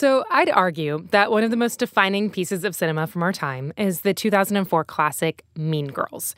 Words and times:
So, 0.00 0.24
I'd 0.30 0.48
argue 0.48 1.06
that 1.10 1.30
one 1.30 1.44
of 1.44 1.50
the 1.50 1.58
most 1.58 1.78
defining 1.78 2.30
pieces 2.30 2.64
of 2.64 2.74
cinema 2.74 3.06
from 3.06 3.22
our 3.22 3.34
time 3.34 3.70
is 3.76 4.00
the 4.00 4.14
2004 4.14 4.82
classic 4.82 5.44
Mean 5.56 5.88
Girls. 5.88 6.34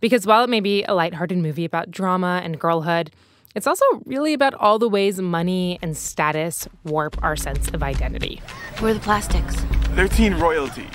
Because 0.00 0.26
while 0.26 0.42
it 0.42 0.50
may 0.50 0.58
be 0.58 0.82
a 0.82 0.94
lighthearted 0.94 1.38
movie 1.38 1.64
about 1.64 1.92
drama 1.92 2.40
and 2.42 2.58
girlhood, 2.58 3.12
it's 3.54 3.68
also 3.68 3.84
really 4.04 4.34
about 4.34 4.54
all 4.54 4.80
the 4.80 4.88
ways 4.88 5.20
money 5.20 5.78
and 5.80 5.96
status 5.96 6.66
warp 6.82 7.22
our 7.22 7.36
sense 7.36 7.68
of 7.68 7.84
identity. 7.84 8.42
Who 8.78 8.86
are 8.86 8.94
the 8.94 8.98
plastics? 8.98 9.64
They're 9.90 10.08
teen 10.08 10.34
royalty. 10.34 10.88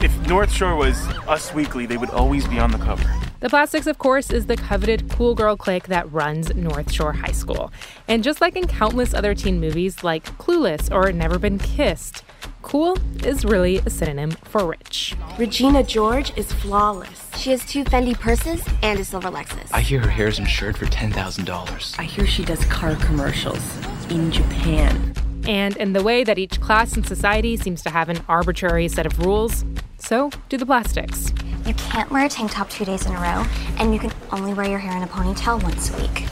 If 0.00 0.26
North 0.26 0.50
Shore 0.50 0.74
was 0.74 0.96
Us 1.28 1.52
Weekly, 1.52 1.84
they 1.84 1.98
would 1.98 2.08
always 2.08 2.48
be 2.48 2.58
on 2.58 2.70
the 2.70 2.78
cover. 2.78 3.27
The 3.40 3.48
Plastics, 3.48 3.86
of 3.86 3.98
course, 3.98 4.32
is 4.32 4.46
the 4.46 4.56
coveted 4.56 5.08
cool 5.12 5.36
girl 5.36 5.56
clique 5.56 5.86
that 5.86 6.12
runs 6.12 6.52
North 6.56 6.90
Shore 6.90 7.12
High 7.12 7.30
School. 7.30 7.72
And 8.08 8.24
just 8.24 8.40
like 8.40 8.56
in 8.56 8.66
countless 8.66 9.14
other 9.14 9.32
teen 9.32 9.60
movies 9.60 10.02
like 10.02 10.24
Clueless 10.38 10.92
or 10.92 11.12
Never 11.12 11.38
Been 11.38 11.60
Kissed, 11.60 12.24
cool 12.62 12.98
is 13.24 13.44
really 13.44 13.78
a 13.78 13.90
synonym 13.90 14.32
for 14.42 14.66
rich. 14.66 15.14
Regina 15.38 15.84
George 15.84 16.36
is 16.36 16.52
flawless. 16.52 17.30
She 17.36 17.50
has 17.52 17.64
two 17.64 17.84
Fendi 17.84 18.18
purses 18.18 18.60
and 18.82 18.98
a 18.98 19.04
silver 19.04 19.30
Lexus. 19.30 19.68
I 19.72 19.82
hear 19.82 20.00
her 20.00 20.10
hair 20.10 20.26
is 20.26 20.40
insured 20.40 20.76
for 20.76 20.86
$10,000. 20.86 21.98
I 22.00 22.02
hear 22.02 22.26
she 22.26 22.44
does 22.44 22.64
car 22.64 22.96
commercials 22.96 23.62
in 24.10 24.32
Japan. 24.32 25.14
And 25.46 25.76
in 25.76 25.92
the 25.92 26.02
way 26.02 26.24
that 26.24 26.38
each 26.38 26.60
class 26.60 26.96
in 26.96 27.04
society 27.04 27.56
seems 27.56 27.82
to 27.82 27.90
have 27.90 28.08
an 28.08 28.18
arbitrary 28.28 28.88
set 28.88 29.06
of 29.06 29.20
rules, 29.20 29.64
so 29.96 30.30
do 30.48 30.56
the 30.56 30.66
plastics. 30.66 31.32
You 31.68 31.74
can't 31.74 32.10
wear 32.10 32.24
a 32.24 32.30
tank 32.30 32.50
top 32.50 32.70
two 32.70 32.86
days 32.86 33.04
in 33.04 33.14
a 33.14 33.20
row, 33.20 33.44
and 33.76 33.92
you 33.92 34.00
can 34.00 34.10
only 34.32 34.54
wear 34.54 34.66
your 34.66 34.78
hair 34.78 34.96
in 34.96 35.02
a 35.02 35.06
ponytail 35.06 35.62
once 35.62 35.90
a 35.90 36.00
week. 36.00 36.24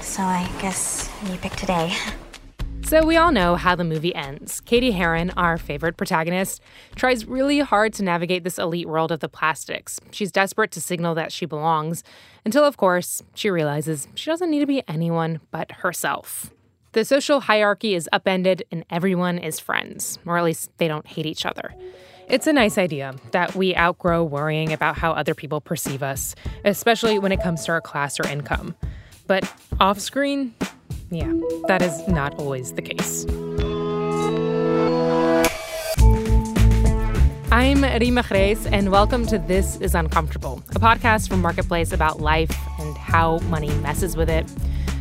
So 0.00 0.22
I 0.22 0.48
guess 0.60 1.10
you 1.26 1.36
pick 1.38 1.56
today. 1.56 1.96
So 2.82 3.04
we 3.04 3.16
all 3.16 3.32
know 3.32 3.56
how 3.56 3.74
the 3.74 3.82
movie 3.82 4.14
ends. 4.14 4.60
Cady 4.60 4.92
Heron, 4.92 5.30
our 5.30 5.58
favorite 5.58 5.96
protagonist, 5.96 6.62
tries 6.94 7.26
really 7.26 7.58
hard 7.58 7.92
to 7.94 8.04
navigate 8.04 8.44
this 8.44 8.56
elite 8.56 8.88
world 8.88 9.10
of 9.10 9.18
the 9.18 9.28
plastics. 9.28 9.98
She's 10.12 10.30
desperate 10.30 10.70
to 10.70 10.80
signal 10.80 11.16
that 11.16 11.32
she 11.32 11.44
belongs, 11.44 12.04
until, 12.44 12.62
of 12.62 12.76
course, 12.76 13.20
she 13.34 13.50
realizes 13.50 14.06
she 14.14 14.30
doesn't 14.30 14.48
need 14.48 14.60
to 14.60 14.66
be 14.66 14.84
anyone 14.86 15.40
but 15.50 15.72
herself. 15.72 16.52
The 16.92 17.04
social 17.04 17.40
hierarchy 17.40 17.96
is 17.96 18.08
upended 18.12 18.62
and 18.70 18.84
everyone 18.90 19.38
is 19.38 19.58
friends, 19.58 20.20
or 20.24 20.38
at 20.38 20.44
least 20.44 20.70
they 20.78 20.86
don't 20.86 21.06
hate 21.08 21.26
each 21.26 21.44
other. 21.44 21.74
It's 22.30 22.46
a 22.46 22.52
nice 22.52 22.76
idea 22.76 23.14
that 23.30 23.54
we 23.54 23.74
outgrow 23.74 24.22
worrying 24.22 24.74
about 24.74 24.98
how 24.98 25.12
other 25.12 25.34
people 25.34 25.62
perceive 25.62 26.02
us, 26.02 26.34
especially 26.62 27.18
when 27.18 27.32
it 27.32 27.42
comes 27.42 27.64
to 27.64 27.72
our 27.72 27.80
class 27.80 28.20
or 28.20 28.28
income. 28.28 28.74
But 29.26 29.50
off 29.80 29.98
screen, 29.98 30.52
yeah, 31.10 31.32
that 31.68 31.80
is 31.80 32.06
not 32.06 32.34
always 32.34 32.74
the 32.74 32.82
case. 32.82 33.24
I'm 37.50 37.78
Reema 37.78 38.22
Khrais, 38.22 38.70
and 38.70 38.92
welcome 38.92 39.26
to 39.28 39.38
This 39.38 39.76
is 39.76 39.94
Uncomfortable, 39.94 40.62
a 40.76 40.78
podcast 40.78 41.30
from 41.30 41.40
Marketplace 41.40 41.92
about 41.92 42.20
life 42.20 42.54
and 42.78 42.94
how 42.98 43.38
money 43.48 43.70
messes 43.76 44.18
with 44.18 44.28
it. 44.28 44.44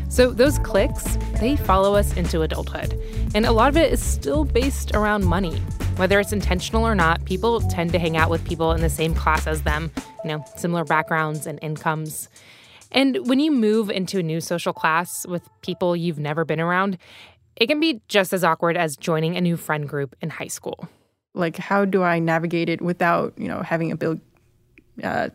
So, 0.08 0.31
those 0.31 0.59
cliques, 0.59 1.17
they 1.42 1.58
follow 1.58 1.94
us 1.94 2.16
into 2.16 2.44
adulthood, 2.44 2.98
and 3.36 3.45
a 3.45 3.52
lot 3.52 3.67
of 3.67 3.75
it 3.75 3.92
is 3.92 4.02
still 4.02 4.45
based 4.45 4.95
around 4.95 5.25
money. 5.25 5.61
Whether 5.98 6.20
it's 6.20 6.31
intentional 6.31 6.86
or 6.86 6.94
not, 6.94 7.26
people 7.26 7.59
tend 7.59 7.92
to 7.94 7.98
hang 7.98 8.17
out 8.17 8.30
with 8.30 8.45
people 8.45 8.72
in 8.72 8.81
the 8.81 8.90
same 8.90 9.16
class 9.16 9.48
as 9.48 9.64
them, 9.64 9.92
you 10.23 10.30
know, 10.30 10.45
similar 10.56 10.84
backgrounds 10.84 11.48
and 11.48 11.58
incomes. 11.64 12.30
And 12.92 13.28
when 13.28 13.39
you 13.39 13.52
move 13.52 13.89
into 13.89 14.20
a 14.20 14.23
new 14.23 14.39
social 14.39 14.73
class 14.73 15.26
with 15.26 15.50
people 15.64 15.95
you've 15.95 16.20
never 16.20 16.45
been 16.45 16.59
around, 16.59 17.00
it 17.56 17.66
can 17.66 17.80
be 17.80 18.00
just 18.08 18.31
as 18.31 18.44
awkward 18.44 18.78
as 18.78 18.95
joining 18.95 19.36
a 19.36 19.42
new 19.42 19.58
friend 19.58 19.89
group 19.89 20.16
in 20.22 20.30
high 20.30 20.48
school. 20.48 20.88
Like, 21.34 21.58
how 21.58 21.84
do 21.84 22.04
I 22.04 22.20
navigate 22.20 22.70
it 22.70 22.80
without, 22.80 23.34
you 23.36 23.48
know, 23.48 23.64
having 23.64 23.92
a 23.92 23.98
big, 23.98 24.22
uh, 25.02 25.30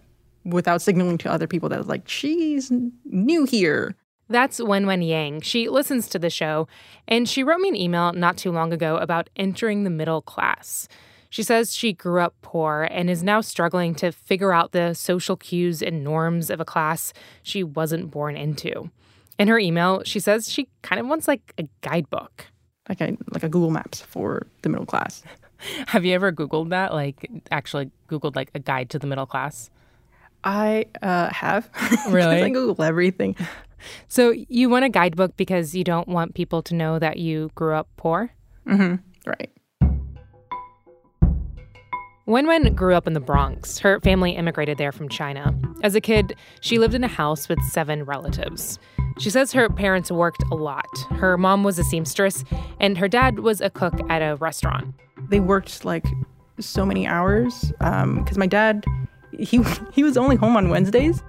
without 0.45 0.81
signaling 0.81 1.19
to 1.19 1.31
other 1.31 1.49
people 1.49 1.71
that 1.71 1.89
like 1.89 2.09
she's 2.09 2.71
new 3.05 3.45
here? 3.47 3.97
That's 4.29 4.61
Wen 4.61 4.87
Wen 4.87 5.03
Yang. 5.03 5.43
She 5.43 5.69
listens 5.69 6.09
to 6.09 6.19
the 6.19 6.31
show, 6.31 6.69
and 7.07 7.29
she 7.29 7.43
wrote 7.43 7.61
me 7.61 7.69
an 7.69 7.77
email 7.77 8.13
not 8.13 8.37
too 8.37 8.51
long 8.51 8.73
ago 8.73 8.97
about 8.97 9.29
entering 9.37 9.85
the 9.85 9.91
middle 9.91 10.23
class. 10.23 10.89
She 11.33 11.43
says 11.43 11.75
she 11.75 11.95
grew 11.95 12.21
up 12.21 12.35
poor 12.43 12.87
and 12.91 13.09
is 13.09 13.23
now 13.23 13.41
struggling 13.41 13.95
to 13.97 14.13
figure 14.13 14.53
out 14.53 14.73
the 14.73 14.93
social 14.93 15.37
cues 15.37 15.83
and 15.83 16.05
norms 16.05 16.51
of 16.51 16.61
a 16.61 16.65
class 16.65 17.15
she 17.43 17.65
wasn't 17.65 18.11
born 18.11 18.37
into. 18.37 18.91
In 19.39 19.49
her 19.49 19.59
email, 19.59 20.03
she 20.05 20.21
says 20.21 20.51
she 20.51 20.69
kind 20.83 21.01
of 21.01 21.07
wants 21.07 21.27
like 21.27 21.55
a 21.57 21.67
guidebook. 21.81 22.47
Like 22.87 23.01
a 23.01 23.17
like 23.33 23.43
a 23.43 23.49
Google 23.49 23.71
Maps 23.71 24.03
for 24.03 24.47
the 24.61 24.69
middle 24.69 24.85
class. 24.85 25.23
Have 25.87 26.05
you 26.05 26.15
ever 26.15 26.33
Googled 26.33 26.69
that? 26.69 26.93
Like 26.93 27.31
actually 27.51 27.91
Googled 28.11 28.37
like 28.37 28.51
a 28.55 28.59
guide 28.59 28.91
to 28.91 28.99
the 28.99 29.07
middle 29.07 29.25
class? 29.27 29.71
I 30.45 30.87
uh, 31.01 31.33
have. 31.33 31.71
Really? 32.09 32.43
I 32.43 32.51
Google 32.51 32.85
everything. 32.85 33.37
So 34.09 34.31
you 34.49 34.69
want 34.69 34.85
a 34.85 34.89
guidebook 34.89 35.37
because 35.37 35.75
you 35.75 35.85
don't 35.85 36.09
want 36.09 36.35
people 36.35 36.63
to 36.63 36.75
know 36.75 36.99
that 36.99 37.19
you 37.19 37.51
grew 37.55 37.75
up 37.75 37.89
poor? 37.97 38.33
Mm-hmm. 38.67 38.97
Right. 39.29 39.51
Wen 42.27 42.47
Wen 42.47 42.73
grew 42.75 42.95
up 42.95 43.09
in 43.09 43.15
the 43.15 43.21
Bronx. 43.21 43.81
Her 43.81 43.99
family 44.01 44.33
immigrated 44.33 44.79
there 44.79 44.93
from 44.93 45.09
China. 45.09 45.53
As 45.83 45.97
a 45.97 46.01
kid, 46.01 46.37
she 46.61 46.79
lived 46.79 46.95
in 46.95 47.03
a 47.03 47.09
house 47.09 47.49
with 47.49 47.61
seven 47.65 48.05
relatives. 48.05 48.79
She 49.19 49.29
says 49.29 49.53
her 49.53 49.69
parents 49.69 50.11
worked 50.11 50.43
a 50.53 50.55
lot. 50.55 50.87
Her 51.11 51.37
mom 51.37 51.65
was 51.65 51.79
a 51.79 51.85
seamstress, 51.85 52.45
and 52.81 52.97
her 52.97 53.09
dad 53.09 53.41
was 53.41 53.61
a 53.61 53.71
cook 53.71 53.95
at 54.09 54.21
a 54.23 54.37
restaurant. 54.37 54.95
They 55.31 55.41
worked 55.41 55.85
like 55.85 56.07
so 56.61 56.87
many 56.87 57.07
hours 57.07 57.73
because 57.79 58.03
um, 58.03 58.25
my 58.37 58.47
dad, 58.47 58.85
he 59.39 59.63
he 59.93 60.05
was 60.05 60.17
only 60.17 60.37
home 60.37 60.57
on 60.57 60.69
Wednesdays. 60.69 61.23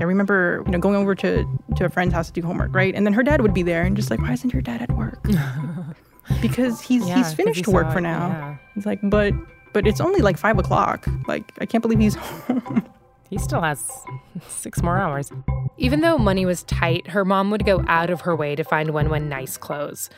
I 0.00 0.04
remember, 0.04 0.62
you 0.66 0.72
know, 0.72 0.78
going 0.78 0.96
over 0.96 1.14
to 1.16 1.44
to 1.76 1.84
a 1.84 1.88
friend's 1.88 2.14
house 2.14 2.28
to 2.28 2.32
do 2.40 2.46
homework, 2.46 2.74
right? 2.74 2.94
And 2.94 3.04
then 3.06 3.12
her 3.12 3.22
dad 3.22 3.40
would 3.42 3.54
be 3.54 3.62
there 3.62 3.82
and 3.82 3.96
just 3.96 4.10
like, 4.10 4.20
why 4.20 4.32
isn't 4.32 4.52
your 4.52 4.62
dad 4.62 4.82
at 4.82 4.90
work? 4.92 5.22
because 6.40 6.80
he's 6.80 7.06
Yeah, 7.06 7.16
he's 7.16 7.32
finished 7.32 7.66
he 7.66 7.72
work 7.72 7.92
for 7.92 8.00
now. 8.00 8.28
yeah. 8.28 8.56
He's 8.74 8.86
like, 8.86 9.00
but 9.02 9.32
but 9.72 9.86
it's 9.86 10.00
only 10.00 10.20
like 10.20 10.36
five 10.38 10.58
o'clock. 10.58 11.06
Like 11.26 11.52
I 11.60 11.66
can't 11.66 11.82
believe 11.82 11.98
he's 11.98 12.14
home. 12.14 12.84
He 13.30 13.36
still 13.36 13.60
has 13.60 13.86
six 14.48 14.82
more 14.82 14.96
hours. 14.96 15.30
Even 15.76 16.00
though 16.00 16.16
money 16.16 16.46
was 16.46 16.62
tight, 16.62 17.08
her 17.08 17.26
mom 17.26 17.50
would 17.50 17.66
go 17.66 17.84
out 17.86 18.08
of 18.08 18.22
her 18.22 18.34
way 18.34 18.56
to 18.56 18.64
find 18.64 18.94
Wen 18.94 19.10
Wen 19.10 19.28
nice 19.28 19.58
clothes, 19.58 20.08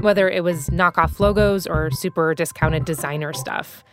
whether 0.00 0.28
it 0.28 0.42
was 0.42 0.68
knockoff 0.70 1.20
logos 1.20 1.68
or 1.68 1.92
super 1.92 2.34
discounted 2.34 2.84
designer 2.84 3.32
stuff. 3.32 3.84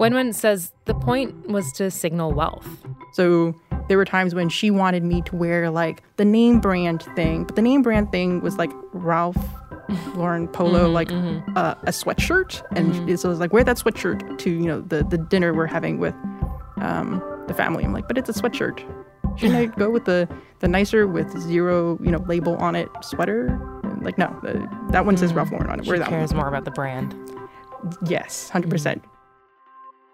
Wen 0.00 0.14
Wen 0.14 0.32
says 0.32 0.72
the 0.86 0.94
point 0.94 1.48
was 1.48 1.70
to 1.72 1.90
signal 1.90 2.32
wealth. 2.32 2.66
So 3.12 3.54
there 3.86 3.98
were 3.98 4.06
times 4.06 4.34
when 4.34 4.48
she 4.48 4.70
wanted 4.70 5.04
me 5.04 5.20
to 5.22 5.36
wear 5.36 5.68
like 5.68 6.02
the 6.16 6.24
name 6.24 6.58
brand 6.58 7.02
thing, 7.14 7.44
but 7.44 7.54
the 7.54 7.60
name 7.60 7.82
brand 7.82 8.10
thing 8.10 8.40
was 8.40 8.56
like 8.56 8.70
Ralph 8.94 9.36
Lauren 10.14 10.48
polo, 10.48 10.88
like 10.88 11.10
Uh, 11.10 11.74
a 11.82 11.90
sweatshirt, 11.90 12.62
and 12.74 12.94
so 13.20 13.28
it 13.28 13.30
was 13.30 13.40
like 13.40 13.52
wear 13.52 13.62
that 13.62 13.76
sweatshirt 13.76 14.38
to 14.38 14.48
you 14.48 14.64
know 14.64 14.80
the 14.80 15.04
the 15.04 15.18
dinner 15.18 15.52
we're 15.52 15.66
having 15.66 15.98
with 15.98 16.14
um, 16.80 17.22
the 17.46 17.52
family. 17.52 17.84
I'm 17.84 17.92
like, 17.92 18.08
but 18.08 18.16
it's 18.16 18.30
a 18.30 18.32
sweatshirt. 18.32 18.82
Shouldn't 19.36 19.58
I 19.58 19.66
go 19.66 19.90
with 19.90 20.06
the 20.06 20.26
the 20.60 20.68
nicer 20.68 21.06
with 21.06 21.30
zero 21.38 21.98
you 22.02 22.10
know 22.10 22.24
label 22.26 22.56
on 22.56 22.74
it 22.74 22.88
sweater? 23.02 23.48
And 23.82 24.02
like 24.02 24.16
no, 24.16 24.34
the, 24.42 24.66
that 24.92 25.04
one 25.04 25.18
says 25.18 25.34
Ralph 25.34 25.50
Lauren 25.50 25.68
on 25.68 25.80
it. 25.80 25.84
She 25.84 25.92
that 25.92 26.08
cares 26.08 26.30
one. 26.30 26.38
more 26.38 26.48
about 26.48 26.64
the 26.64 26.70
brand. 26.70 27.14
Yes, 28.06 28.48
hundred 28.48 28.70
percent. 28.70 29.04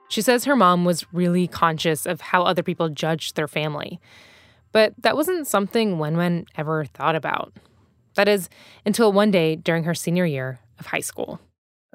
She 0.09 0.23
says 0.23 0.45
her 0.45 0.57
mom 0.57 0.85
was 0.85 1.05
really 1.13 1.47
conscious 1.47 2.07
of 2.07 2.21
how 2.21 2.43
other 2.43 2.63
people 2.63 2.89
judged 2.89 3.37
their 3.37 3.49
family. 3.49 4.01
But 4.73 4.95
that 4.99 5.17
wasn't 5.17 5.47
something 5.47 5.99
Wen 5.99 6.17
Wen 6.17 6.47
ever 6.57 6.85
thought 6.85 7.17
about. 7.17 7.53
That 8.15 8.29
is, 8.29 8.49
until 8.85 9.13
one 9.13 9.31
day 9.31 9.57
during 9.57 9.85
her 9.85 9.95
senior 9.95 10.27
year 10.27 10.59
of 10.79 10.87
high 10.87 11.01
school. 11.01 11.41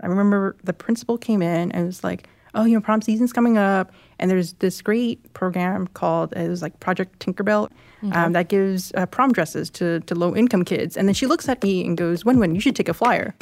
I 0.01 0.07
remember 0.07 0.55
the 0.63 0.73
principal 0.73 1.17
came 1.17 1.41
in 1.41 1.71
and 1.71 1.85
was 1.85 2.03
like, 2.03 2.27
"Oh, 2.55 2.65
you 2.65 2.75
know, 2.75 2.81
prom 2.81 3.01
season's 3.01 3.33
coming 3.33 3.57
up, 3.57 3.91
and 4.19 4.31
there's 4.31 4.53
this 4.53 4.81
great 4.81 5.33
program 5.33 5.87
called 5.87 6.33
it 6.33 6.49
was 6.49 6.61
like 6.61 6.79
Project 6.79 7.19
Tinkerbell 7.19 7.69
um, 8.13 8.33
that 8.33 8.47
gives 8.47 8.91
uh, 8.95 9.05
prom 9.05 9.31
dresses 9.31 9.69
to 9.71 9.99
to 10.01 10.15
low 10.15 10.35
income 10.35 10.65
kids." 10.65 10.97
And 10.97 11.07
then 11.07 11.13
she 11.13 11.27
looks 11.27 11.47
at 11.47 11.61
me 11.63 11.85
and 11.85 11.97
goes, 11.97 12.25
"Wen 12.25 12.39
Wen, 12.39 12.55
you 12.55 12.61
should 12.61 12.75
take 12.75 12.89
a 12.89 12.93
flyer." 12.93 13.35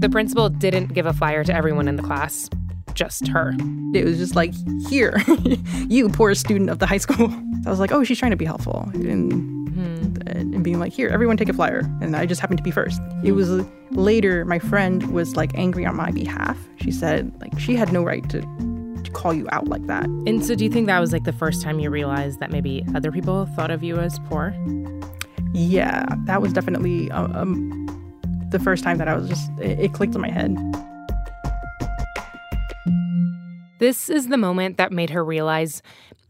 The 0.00 0.08
principal 0.10 0.50
didn't 0.50 0.92
give 0.92 1.06
a 1.06 1.14
flyer 1.14 1.44
to 1.44 1.54
everyone 1.54 1.88
in 1.88 1.96
the 1.96 2.02
class, 2.02 2.50
just 2.94 3.28
her. 3.28 3.54
It 3.94 4.04
was 4.04 4.18
just 4.18 4.34
like, 4.34 4.52
"Here, 4.88 5.22
you 5.88 6.08
poor 6.08 6.34
student 6.34 6.70
of 6.70 6.78
the 6.78 6.86
high 6.86 6.98
school." 6.98 7.30
I 7.66 7.70
was 7.70 7.80
like, 7.80 7.92
"Oh, 7.92 8.04
she's 8.04 8.18
trying 8.18 8.32
to 8.32 8.36
be 8.36 8.44
helpful," 8.44 8.88
and 8.94 9.54
and 10.26 10.64
being 10.64 10.78
like, 10.78 10.92
"Here, 10.92 11.08
everyone 11.08 11.36
take 11.36 11.48
a 11.48 11.52
flyer," 11.52 11.80
and 12.00 12.16
I 12.16 12.26
just 12.26 12.40
happened 12.40 12.58
to 12.58 12.64
be 12.64 12.70
first. 12.70 13.00
It 13.22 13.32
was 13.32 13.64
later 13.90 14.44
my 14.44 14.58
friend 14.58 15.12
was 15.12 15.36
like 15.36 15.56
angry 15.56 15.86
on 15.86 15.96
my 15.96 16.10
behalf. 16.10 16.58
She 16.76 16.90
said 16.90 17.32
like 17.40 17.58
she 17.58 17.76
had 17.76 17.92
no 17.92 18.02
right 18.02 18.28
to 18.30 18.40
to 18.40 19.10
call 19.10 19.34
you 19.34 19.46
out 19.52 19.68
like 19.68 19.86
that. 19.86 20.04
And 20.04 20.44
so, 20.44 20.54
do 20.54 20.64
you 20.64 20.70
think 20.70 20.86
that 20.86 21.00
was 21.00 21.12
like 21.12 21.24
the 21.24 21.32
first 21.32 21.62
time 21.62 21.78
you 21.78 21.90
realized 21.90 22.40
that 22.40 22.50
maybe 22.50 22.84
other 22.94 23.12
people 23.12 23.46
thought 23.54 23.70
of 23.70 23.82
you 23.82 23.98
as 23.98 24.18
poor? 24.20 24.54
Yeah, 25.52 26.06
that 26.24 26.42
was 26.42 26.52
definitely 26.52 27.10
um, 27.12 27.32
um, 27.36 28.48
the 28.50 28.58
first 28.58 28.82
time 28.82 28.98
that 28.98 29.08
I 29.08 29.14
was 29.14 29.28
just 29.28 29.50
it, 29.60 29.78
it 29.78 29.92
clicked 29.92 30.14
in 30.14 30.20
my 30.20 30.30
head. 30.30 30.56
This 33.78 34.08
is 34.08 34.28
the 34.28 34.36
moment 34.36 34.76
that 34.76 34.92
made 34.92 35.10
her 35.10 35.24
realize 35.24 35.82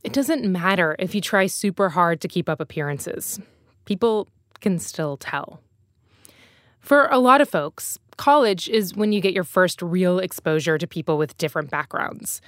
it 0.02 0.12
doesn't 0.12 0.44
matter 0.50 0.96
if 0.98 1.14
you 1.14 1.20
try 1.20 1.46
super 1.46 1.90
hard 1.90 2.20
to 2.22 2.28
keep 2.28 2.48
up 2.48 2.60
appearances. 2.60 3.38
People 3.84 4.28
can 4.60 4.78
still 4.78 5.16
tell. 5.16 5.60
For 6.80 7.06
a 7.06 7.18
lot 7.18 7.40
of 7.40 7.48
folks, 7.48 7.98
college 8.16 8.68
is 8.68 8.94
when 8.94 9.12
you 9.12 9.20
get 9.20 9.34
your 9.34 9.44
first 9.44 9.82
real 9.82 10.18
exposure 10.18 10.78
to 10.78 10.86
people 10.86 11.18
with 11.18 11.36
different 11.38 11.70
backgrounds. 11.70 12.40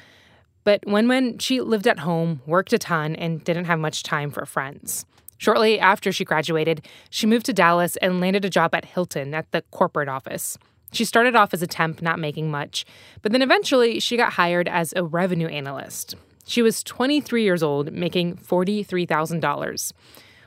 But 0.65 0.81
when 0.87 1.09
when 1.09 1.39
she 1.39 1.61
lived 1.61 1.87
at 1.87 2.01
home, 2.01 2.41
worked 2.47 2.73
a 2.73 2.79
ton, 2.79 3.15
and 3.17 3.45
didn't 3.45 3.67
have 3.67 3.79
much 3.79 4.03
time 4.03 4.31
for 4.31 4.45
friends. 4.45 5.07
Shortly 5.39 5.79
after 5.79 6.11
she 6.11 6.25
graduated, 6.25 6.87
she 7.11 7.27
moved 7.27 7.47
to 7.47 7.53
Dallas 7.53 7.97
and 7.99 8.21
landed 8.21 8.45
a 8.45 8.51
job 8.51 8.75
at 8.75 8.87
Hilton 8.87 9.35
at 9.35 9.51
the 9.53 9.63
corporate 9.71 10.09
office. 10.09 10.59
She 10.93 11.05
started 11.05 11.35
off 11.35 11.53
as 11.53 11.63
a 11.63 11.67
temp, 11.67 12.01
not 12.01 12.19
making 12.19 12.51
much, 12.51 12.85
but 13.23 13.33
then 13.33 13.43
eventually 13.43 14.01
she 14.01 14.17
got 14.17 14.35
hired 14.35 14.69
as 14.69 14.93
a 14.97 15.05
revenue 15.05 15.49
analyst. 15.49 16.15
She 16.47 16.63
was 16.63 16.83
23 16.85 17.43
years 17.43 17.63
old, 17.63 17.93
making 17.93 18.37
$43,000. 18.37 19.93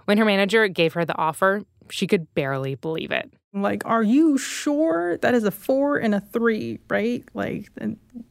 When 0.05 0.17
her 0.17 0.25
manager 0.25 0.67
gave 0.67 0.93
her 0.93 1.05
the 1.05 1.17
offer, 1.17 1.63
she 1.89 2.07
could 2.07 2.33
barely 2.33 2.75
believe 2.75 3.11
it. 3.11 3.31
Like, 3.53 3.83
are 3.85 4.03
you 4.03 4.37
sure 4.37 5.17
that 5.17 5.33
is 5.33 5.43
a 5.43 5.51
four 5.51 5.97
and 5.97 6.13
a 6.13 6.19
three, 6.19 6.79
right? 6.87 7.23
Like, 7.33 7.69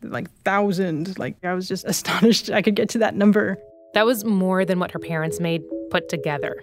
like 0.03 0.31
thousand. 0.43 1.19
Like, 1.19 1.37
I 1.45 1.55
was 1.55 1.69
just 1.69 1.85
astonished 1.87 2.51
I 2.51 2.63
could 2.63 2.77
get 2.77 2.89
to 2.91 2.99
that 2.99 3.15
number. 3.15 3.59
That 3.95 4.07
was 4.07 4.25
more 4.25 4.65
than 4.65 4.79
what 4.79 4.93
her 4.93 4.99
parents 4.99 5.41
made 5.41 5.63
put 5.91 6.09
together. 6.09 6.63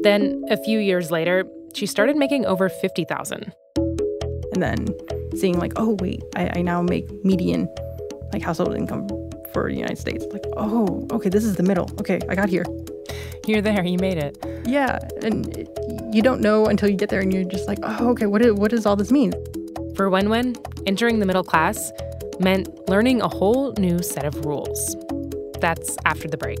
Then, 0.00 0.42
a 0.50 0.56
few 0.56 0.78
years 0.78 1.10
later, 1.10 1.44
she 1.74 1.86
started 1.86 2.16
making 2.16 2.46
over 2.46 2.68
50,000. 2.68 3.52
And 4.52 4.62
then 4.62 4.88
seeing 5.36 5.58
like, 5.58 5.72
oh 5.76 5.96
wait, 6.00 6.22
I, 6.36 6.50
I 6.56 6.62
now 6.62 6.82
make 6.82 7.08
median 7.24 7.68
like 8.32 8.42
household 8.42 8.74
income 8.74 9.08
for 9.52 9.68
the 9.68 9.76
United 9.76 9.98
States. 9.98 10.24
Like, 10.32 10.44
oh, 10.56 11.06
okay, 11.12 11.28
this 11.28 11.44
is 11.44 11.56
the 11.56 11.62
middle. 11.62 11.90
Okay, 12.00 12.20
I 12.28 12.34
got 12.34 12.48
here. 12.48 12.64
You're 13.46 13.62
there. 13.62 13.84
You 13.84 13.98
made 13.98 14.18
it. 14.18 14.36
Yeah, 14.66 14.98
and 15.22 15.56
it, 15.56 15.68
you 16.12 16.22
don't 16.22 16.40
know 16.40 16.66
until 16.66 16.88
you 16.88 16.96
get 16.96 17.08
there, 17.08 17.20
and 17.20 17.32
you're 17.32 17.44
just 17.44 17.66
like, 17.66 17.78
oh, 17.82 18.10
okay, 18.10 18.26
what, 18.26 18.42
is, 18.42 18.52
what 18.52 18.70
does 18.70 18.86
all 18.86 18.96
this 18.96 19.10
mean? 19.10 19.32
For 19.96 20.10
Wenwen, 20.10 20.56
entering 20.86 21.18
the 21.18 21.26
middle 21.26 21.44
class 21.44 21.90
meant 22.38 22.88
learning 22.88 23.20
a 23.20 23.28
whole 23.28 23.72
new 23.78 24.02
set 24.02 24.24
of 24.24 24.44
rules. 24.44 24.96
That's 25.60 25.96
after 26.04 26.28
the 26.28 26.36
break. 26.36 26.60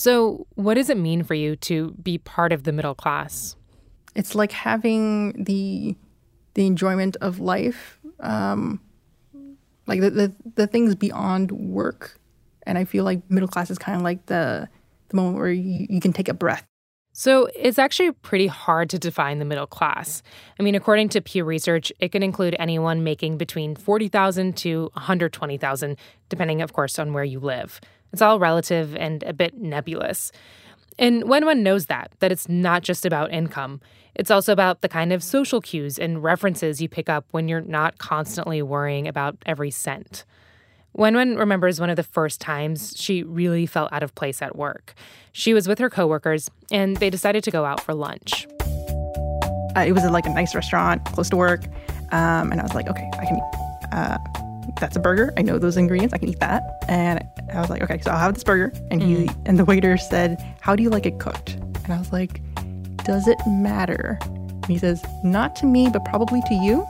So, 0.00 0.46
what 0.54 0.76
does 0.76 0.88
it 0.88 0.96
mean 0.96 1.24
for 1.24 1.34
you 1.34 1.56
to 1.56 1.90
be 2.02 2.16
part 2.16 2.52
of 2.52 2.62
the 2.62 2.72
middle 2.72 2.94
class? 2.94 3.54
It's 4.14 4.34
like 4.34 4.50
having 4.50 5.44
the 5.44 5.94
the 6.54 6.66
enjoyment 6.66 7.18
of 7.20 7.38
life, 7.38 8.00
um, 8.18 8.80
like 9.86 10.00
the, 10.00 10.08
the 10.08 10.34
the 10.54 10.66
things 10.66 10.94
beyond 10.94 11.52
work. 11.52 12.18
And 12.62 12.78
I 12.78 12.86
feel 12.86 13.04
like 13.04 13.30
middle 13.30 13.46
class 13.46 13.70
is 13.70 13.76
kind 13.76 13.94
of 13.94 14.00
like 14.00 14.24
the 14.24 14.70
the 15.08 15.16
moment 15.16 15.36
where 15.36 15.50
you, 15.50 15.86
you 15.90 16.00
can 16.00 16.14
take 16.14 16.30
a 16.30 16.34
breath. 16.34 16.64
So 17.12 17.50
it's 17.54 17.78
actually 17.78 18.12
pretty 18.12 18.46
hard 18.46 18.88
to 18.90 18.98
define 18.98 19.38
the 19.38 19.44
middle 19.44 19.66
class. 19.66 20.22
I 20.58 20.62
mean, 20.62 20.76
according 20.76 21.10
to 21.10 21.20
Pew 21.20 21.44
Research, 21.44 21.92
it 22.00 22.10
can 22.12 22.22
include 22.22 22.56
anyone 22.58 23.04
making 23.04 23.36
between 23.36 23.76
40,000 23.76 24.56
to 24.58 24.90
120,000 24.94 25.98
depending 26.30 26.62
of 26.62 26.72
course 26.72 26.98
on 26.98 27.12
where 27.12 27.24
you 27.24 27.38
live. 27.38 27.82
It's 28.12 28.22
all 28.22 28.38
relative 28.38 28.96
and 28.96 29.22
a 29.24 29.32
bit 29.32 29.58
nebulous. 29.58 30.32
And 30.98 31.28
Wen 31.28 31.46
Wen 31.46 31.62
knows 31.62 31.86
that, 31.86 32.12
that 32.18 32.30
it's 32.30 32.48
not 32.48 32.82
just 32.82 33.06
about 33.06 33.32
income, 33.32 33.80
it's 34.14 34.30
also 34.30 34.52
about 34.52 34.82
the 34.82 34.88
kind 34.88 35.12
of 35.12 35.22
social 35.22 35.60
cues 35.60 35.98
and 35.98 36.22
references 36.22 36.82
you 36.82 36.88
pick 36.88 37.08
up 37.08 37.24
when 37.30 37.48
you're 37.48 37.60
not 37.60 37.98
constantly 37.98 38.60
worrying 38.60 39.08
about 39.08 39.36
every 39.46 39.70
cent. 39.70 40.24
Wenwen 40.96 41.38
remembers 41.38 41.80
one 41.80 41.88
of 41.88 41.96
the 41.96 42.02
first 42.02 42.40
times 42.40 42.94
she 42.96 43.22
really 43.22 43.64
felt 43.64 43.92
out 43.92 44.02
of 44.02 44.14
place 44.14 44.42
at 44.42 44.56
work. 44.56 44.94
She 45.32 45.54
was 45.54 45.68
with 45.68 45.78
her 45.78 45.88
coworkers, 45.88 46.50
and 46.72 46.96
they 46.96 47.10
decided 47.10 47.44
to 47.44 47.50
go 47.50 47.64
out 47.64 47.80
for 47.80 47.94
lunch. 47.94 48.46
Uh, 49.76 49.84
it 49.86 49.92
was 49.92 50.04
like 50.04 50.26
a 50.26 50.30
nice 50.30 50.52
restaurant 50.54 51.04
close 51.06 51.30
to 51.30 51.36
work, 51.36 51.64
um, 52.10 52.50
and 52.50 52.60
I 52.60 52.64
was 52.64 52.74
like, 52.74 52.88
okay, 52.88 53.08
I 53.20 53.24
can 53.24 53.36
eat. 53.36 53.92
Uh, 53.92 54.18
that's 54.80 54.96
a 54.96 55.00
burger. 55.00 55.32
I 55.36 55.42
know 55.42 55.58
those 55.58 55.76
ingredients. 55.76 56.12
I 56.12 56.18
can 56.18 56.28
eat 56.28 56.40
that. 56.40 56.84
And 56.88 57.24
I 57.54 57.60
was 57.60 57.70
like, 57.70 57.82
okay, 57.82 57.98
so 58.00 58.10
I'll 58.10 58.18
have 58.18 58.34
this 58.34 58.44
burger. 58.44 58.72
And 58.90 59.02
he 59.02 59.14
Mm. 59.26 59.36
and 59.46 59.58
the 59.58 59.64
waiter 59.64 59.96
said, 59.98 60.38
how 60.60 60.74
do 60.76 60.82
you 60.82 60.90
like 60.90 61.06
it 61.06 61.18
cooked? 61.18 61.54
And 61.84 61.92
I 61.92 61.98
was 61.98 62.12
like, 62.12 62.40
does 63.04 63.26
it 63.28 63.38
matter? 63.46 64.18
And 64.22 64.66
he 64.66 64.78
says, 64.78 65.02
not 65.24 65.56
to 65.56 65.66
me, 65.66 65.88
but 65.92 66.04
probably 66.04 66.40
to 66.48 66.54
you. 66.54 66.82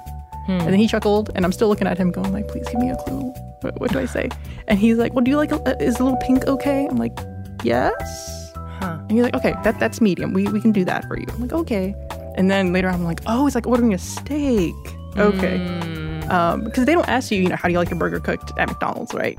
Hmm. 0.46 0.52
And 0.52 0.68
then 0.72 0.78
he 0.78 0.88
chuckled, 0.88 1.30
and 1.34 1.44
I'm 1.44 1.52
still 1.52 1.68
looking 1.68 1.86
at 1.86 1.96
him, 1.98 2.10
going 2.10 2.32
like, 2.32 2.48
please 2.48 2.66
give 2.68 2.80
me 2.80 2.90
a 2.90 2.96
clue. 2.96 3.32
What, 3.60 3.78
what 3.80 3.92
do 3.92 3.98
I 3.98 4.06
say? 4.06 4.28
And 4.68 4.78
he's 4.78 4.96
like, 4.96 5.12
well, 5.14 5.22
do 5.24 5.30
you 5.30 5.36
like? 5.36 5.52
A, 5.52 5.76
is 5.82 6.00
a 6.00 6.04
little 6.04 6.18
pink 6.18 6.46
okay? 6.46 6.86
I'm 6.90 6.96
like, 6.96 7.16
yes. 7.62 8.52
Huh. 8.56 8.98
And 9.02 9.10
he's 9.12 9.22
like, 9.22 9.34
okay, 9.34 9.54
that 9.64 9.78
that's 9.78 10.00
medium. 10.00 10.32
We 10.32 10.46
we 10.48 10.60
can 10.60 10.72
do 10.72 10.84
that 10.86 11.04
for 11.06 11.18
you. 11.18 11.26
I'm 11.30 11.40
like, 11.42 11.52
okay. 11.52 11.94
And 12.36 12.50
then 12.50 12.72
later 12.72 12.88
I'm 12.88 13.04
like, 13.04 13.20
oh, 13.26 13.46
it's 13.46 13.54
like 13.54 13.66
ordering 13.66 13.92
a 13.94 13.98
steak. 13.98 14.74
Okay. 15.16 15.58
Mm. 15.58 16.30
Um, 16.30 16.64
because 16.64 16.84
they 16.86 16.94
don't 16.94 17.08
ask 17.08 17.30
you, 17.30 17.42
you 17.42 17.48
know, 17.48 17.56
how 17.56 17.68
do 17.68 17.72
you 17.72 17.78
like 17.78 17.90
your 17.90 17.98
burger 17.98 18.20
cooked 18.20 18.52
at 18.56 18.68
McDonald's, 18.68 19.12
right? 19.12 19.38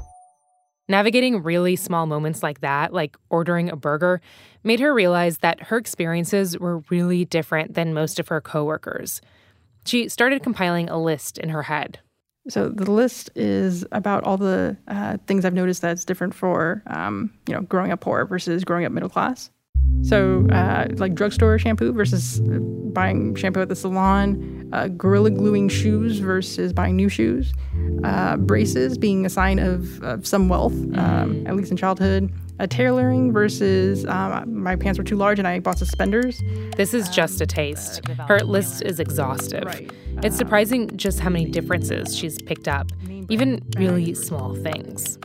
Navigating 0.91 1.41
really 1.41 1.77
small 1.77 2.05
moments 2.05 2.43
like 2.43 2.60
that, 2.60 2.91
like 2.91 3.15
ordering 3.29 3.69
a 3.69 3.77
burger, 3.77 4.19
made 4.65 4.81
her 4.81 4.93
realize 4.93 5.38
that 5.38 5.63
her 5.63 5.77
experiences 5.77 6.60
were 6.60 6.79
really 6.89 7.24
different 7.24 7.75
than 7.75 7.93
most 7.93 8.19
of 8.19 8.27
her 8.27 8.41
coworkers. 8.41 9.21
She 9.86 10.10
started 10.10 10.43
compiling 10.43 10.89
a 10.89 11.01
list 11.01 11.38
in 11.38 11.48
her 11.48 11.63
head. 11.63 12.00
So 12.50 12.67
the 12.67 12.91
list 12.91 13.29
is 13.36 13.86
about 13.93 14.25
all 14.25 14.36
the 14.36 14.75
uh, 14.89 15.15
things 15.27 15.45
I've 15.45 15.53
noticed 15.53 15.81
that's 15.81 16.03
different 16.03 16.36
for, 16.36 16.83
um, 16.88 17.31
you 17.48 17.53
know, 17.53 17.62
growing 17.62 17.93
up 17.93 18.01
poor 18.01 18.25
versus 18.25 18.65
growing 18.65 18.83
up 18.83 18.91
middle 18.91 19.07
class. 19.07 19.50
So, 20.03 20.48
uh, 20.51 20.88
like 20.96 21.15
drugstore 21.15 21.58
shampoo 21.60 21.93
versus 21.93 22.41
buying 22.93 23.36
shampoo 23.36 23.62
at 23.62 23.70
the 23.70 23.75
salon, 23.75 24.70
uh, 24.74 24.88
gorilla 24.89 25.29
gluing 25.29 25.70
shoes 25.70 26.20
versus 26.20 26.74
buying 26.74 26.96
new 26.96 27.10
shoes, 27.10 27.53
uh, 28.03 28.38
braces 28.38 28.98
being 28.98 29.25
a 29.25 29.29
sign 29.29 29.60
of, 29.60 30.01
of 30.03 30.25
some 30.27 30.50
wealth, 30.50 30.74
um, 30.98 31.46
at 31.48 31.55
least 31.55 31.72
in 31.72 31.77
childhood, 31.77 32.31
uh, 32.60 32.67
tailoring 32.67 33.31
versus 33.31 34.05
um, 34.05 34.63
my 34.63 34.75
pants 34.75 34.98
were 34.98 35.03
too 35.03 35.15
large 35.15 35.39
and 35.39 35.48
I 35.48 35.60
bought 35.60 35.77
suspenders. 35.77 36.41
This 36.75 36.93
is 36.93 37.10
just 37.10 37.41
a 37.41 37.46
taste. 37.46 38.05
Her 38.27 38.39
list 38.39 38.81
is 38.84 39.00
exhaustive. 39.00 39.65
Right. 39.65 39.91
It's 40.24 40.38
surprising 40.38 40.96
just 40.98 41.20
how 41.20 41.29
many 41.29 41.46
differences 41.46 42.15
she's 42.15 42.41
picked 42.41 42.67
up, 42.67 42.91
even 43.29 43.62
really 43.77 44.13
small 44.13 44.55
things. 44.55 45.17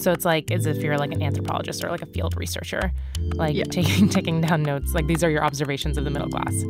So 0.00 0.12
it's 0.12 0.24
like 0.24 0.50
as 0.50 0.66
if 0.66 0.78
you're 0.78 0.96
like 0.98 1.12
an 1.12 1.22
anthropologist 1.22 1.84
or 1.84 1.90
like 1.90 2.02
a 2.02 2.06
field 2.06 2.36
researcher, 2.36 2.92
like 3.34 3.54
Yeah. 3.54 3.64
taking 3.64 4.08
taking 4.18 4.40
down 4.40 4.62
notes. 4.62 4.94
Like 4.94 5.06
these 5.06 5.22
are 5.22 5.30
your 5.30 5.44
observations 5.44 5.98
of 5.98 6.04
the 6.04 6.10
middle 6.10 6.28
class. 6.28 6.64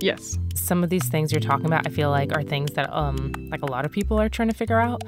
Yes. 0.00 0.38
Some 0.54 0.84
of 0.84 0.90
these 0.90 1.08
things 1.08 1.32
you're 1.32 1.40
talking 1.40 1.66
about, 1.66 1.86
I 1.86 1.90
feel 1.90 2.10
like, 2.10 2.32
are 2.36 2.42
things 2.42 2.72
that 2.72 2.92
um 2.92 3.32
like 3.50 3.62
a 3.62 3.66
lot 3.66 3.84
of 3.84 3.92
people 3.92 4.20
are 4.20 4.28
trying 4.28 4.48
to 4.48 4.54
figure 4.54 4.78
out. 4.80 5.02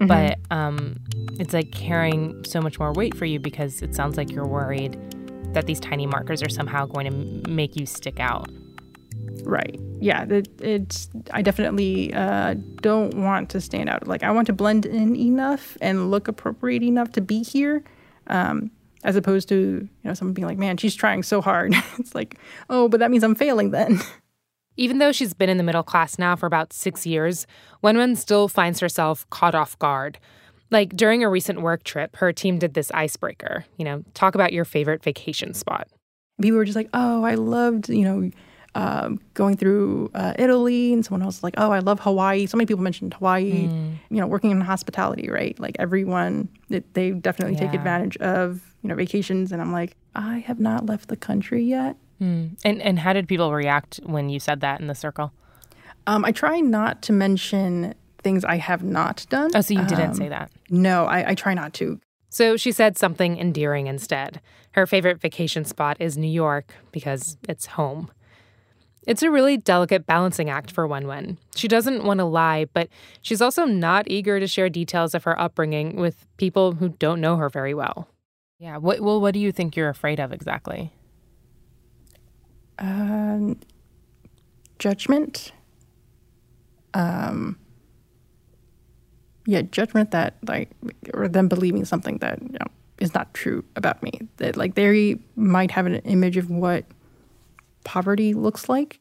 Mm-hmm. 0.00 0.06
But 0.06 0.38
um, 0.50 0.96
it's 1.38 1.52
like 1.52 1.70
carrying 1.72 2.42
so 2.44 2.60
much 2.62 2.78
more 2.78 2.90
weight 2.94 3.14
for 3.14 3.26
you 3.26 3.38
because 3.38 3.82
it 3.82 3.94
sounds 3.94 4.16
like 4.16 4.30
you're 4.32 4.46
worried 4.46 4.98
that 5.52 5.66
these 5.66 5.78
tiny 5.78 6.06
markers 6.06 6.42
are 6.42 6.48
somehow 6.48 6.86
going 6.86 7.10
to 7.10 7.12
m- 7.14 7.54
make 7.54 7.76
you 7.76 7.84
stick 7.84 8.18
out. 8.18 8.48
Right. 9.44 9.78
Yeah. 10.00 10.24
It, 10.24 10.48
it's. 10.60 11.08
I 11.32 11.42
definitely 11.42 12.12
uh, 12.14 12.54
don't 12.80 13.14
want 13.14 13.50
to 13.50 13.60
stand 13.60 13.88
out. 13.88 14.06
Like 14.06 14.22
I 14.22 14.30
want 14.30 14.46
to 14.46 14.52
blend 14.52 14.86
in 14.86 15.14
enough 15.16 15.76
and 15.80 16.10
look 16.10 16.28
appropriate 16.28 16.82
enough 16.82 17.12
to 17.12 17.20
be 17.20 17.42
here. 17.42 17.82
Um, 18.26 18.70
as 19.02 19.16
opposed 19.16 19.48
to 19.48 19.54
you 19.54 19.88
know 20.04 20.14
someone 20.14 20.34
being 20.34 20.46
like, 20.46 20.58
"Man, 20.58 20.76
she's 20.76 20.94
trying 20.94 21.22
so 21.22 21.40
hard." 21.40 21.74
it's 21.98 22.14
like, 22.14 22.38
"Oh, 22.68 22.88
but 22.88 23.00
that 23.00 23.10
means 23.10 23.24
I'm 23.24 23.34
failing 23.34 23.70
then." 23.70 24.00
Even 24.76 24.98
though 24.98 25.12
she's 25.12 25.34
been 25.34 25.50
in 25.50 25.56
the 25.56 25.62
middle 25.62 25.82
class 25.82 26.18
now 26.18 26.36
for 26.36 26.46
about 26.46 26.72
six 26.72 27.06
years, 27.06 27.46
Wenwen 27.84 28.16
still 28.16 28.48
finds 28.48 28.80
herself 28.80 29.28
caught 29.28 29.54
off 29.54 29.78
guard. 29.78 30.18
Like 30.70 30.96
during 30.96 31.24
a 31.24 31.28
recent 31.28 31.60
work 31.60 31.82
trip, 31.82 32.16
her 32.16 32.32
team 32.32 32.58
did 32.58 32.74
this 32.74 32.90
icebreaker. 32.92 33.64
You 33.76 33.84
know, 33.84 34.04
talk 34.14 34.34
about 34.34 34.52
your 34.52 34.64
favorite 34.64 35.02
vacation 35.02 35.54
spot. 35.54 35.88
People 36.40 36.58
were 36.58 36.64
just 36.64 36.76
like, 36.76 36.90
"Oh, 36.94 37.24
I 37.24 37.34
loved 37.34 37.88
you 37.88 38.04
know." 38.04 38.30
Um, 38.74 39.18
going 39.34 39.56
through 39.56 40.10
uh, 40.14 40.34
Italy, 40.38 40.92
and 40.92 41.04
someone 41.04 41.22
else 41.22 41.38
was 41.38 41.42
like, 41.42 41.54
"Oh, 41.56 41.72
I 41.72 41.80
love 41.80 41.98
Hawaii." 42.00 42.46
So 42.46 42.56
many 42.56 42.66
people 42.66 42.82
mentioned 42.84 43.14
Hawaii. 43.14 43.66
Mm. 43.66 43.94
You 44.10 44.16
know, 44.20 44.28
working 44.28 44.52
in 44.52 44.60
hospitality, 44.60 45.28
right? 45.28 45.58
Like 45.58 45.74
everyone, 45.80 46.48
it, 46.68 46.94
they 46.94 47.10
definitely 47.10 47.56
take 47.56 47.74
advantage 47.74 48.16
of 48.18 48.60
you 48.82 48.88
know 48.88 48.94
vacations. 48.94 49.50
And 49.50 49.60
I'm 49.60 49.72
like, 49.72 49.96
I 50.14 50.38
have 50.46 50.60
not 50.60 50.86
left 50.86 51.08
the 51.08 51.16
country 51.16 51.64
yet. 51.64 51.96
And 52.20 52.56
and 52.64 52.98
how 52.98 53.12
did 53.12 53.26
people 53.26 53.52
react 53.52 53.98
when 54.04 54.28
you 54.28 54.38
said 54.38 54.60
that 54.60 54.78
in 54.80 54.86
the 54.86 54.94
circle? 54.94 55.32
Um, 56.06 56.24
I 56.24 56.32
try 56.32 56.60
not 56.60 57.02
to 57.02 57.12
mention 57.12 57.94
things 58.22 58.44
I 58.44 58.56
have 58.56 58.82
not 58.84 59.26
done. 59.30 59.50
Oh, 59.54 59.62
so 59.62 59.74
you 59.74 59.84
didn't 59.86 60.10
Um, 60.10 60.14
say 60.14 60.28
that. 60.28 60.50
No, 60.68 61.06
I, 61.06 61.30
I 61.30 61.34
try 61.34 61.54
not 61.54 61.72
to. 61.74 61.98
So 62.28 62.56
she 62.56 62.70
said 62.72 62.98
something 62.98 63.38
endearing 63.38 63.86
instead. 63.86 64.40
Her 64.72 64.86
favorite 64.86 65.18
vacation 65.20 65.64
spot 65.64 65.96
is 65.98 66.16
New 66.18 66.30
York 66.30 66.72
because 66.92 67.36
it's 67.48 67.66
home. 67.66 68.10
It's 69.06 69.22
a 69.22 69.30
really 69.30 69.56
delicate 69.56 70.06
balancing 70.06 70.50
act 70.50 70.70
for 70.70 70.86
Wenwen. 70.86 71.38
She 71.54 71.68
doesn't 71.68 72.04
want 72.04 72.18
to 72.18 72.24
lie, 72.24 72.66
but 72.66 72.88
she's 73.22 73.40
also 73.40 73.64
not 73.64 74.10
eager 74.10 74.38
to 74.38 74.46
share 74.46 74.68
details 74.68 75.14
of 75.14 75.24
her 75.24 75.38
upbringing 75.40 75.96
with 75.96 76.26
people 76.36 76.72
who 76.72 76.90
don't 76.90 77.20
know 77.20 77.36
her 77.36 77.48
very 77.48 77.72
well. 77.72 78.08
Yeah. 78.58 78.76
What, 78.76 79.00
well, 79.00 79.20
what 79.20 79.32
do 79.32 79.40
you 79.40 79.52
think 79.52 79.74
you're 79.74 79.88
afraid 79.88 80.20
of 80.20 80.32
exactly? 80.32 80.92
Um, 82.78 83.58
judgment. 84.78 85.52
Um, 86.92 87.58
yeah, 89.46 89.62
judgment 89.62 90.10
that 90.10 90.36
like, 90.46 90.70
or 91.14 91.26
them 91.26 91.48
believing 91.48 91.86
something 91.86 92.18
that 92.18 92.42
you 92.42 92.52
know, 92.52 92.66
is 92.98 93.14
not 93.14 93.32
true 93.32 93.64
about 93.76 94.02
me. 94.02 94.12
That 94.36 94.56
like 94.56 94.74
they 94.74 95.18
might 95.36 95.70
have 95.70 95.86
an 95.86 95.96
image 95.96 96.36
of 96.36 96.50
what 96.50 96.84
poverty 97.84 98.34
looks 98.34 98.68
like. 98.68 99.00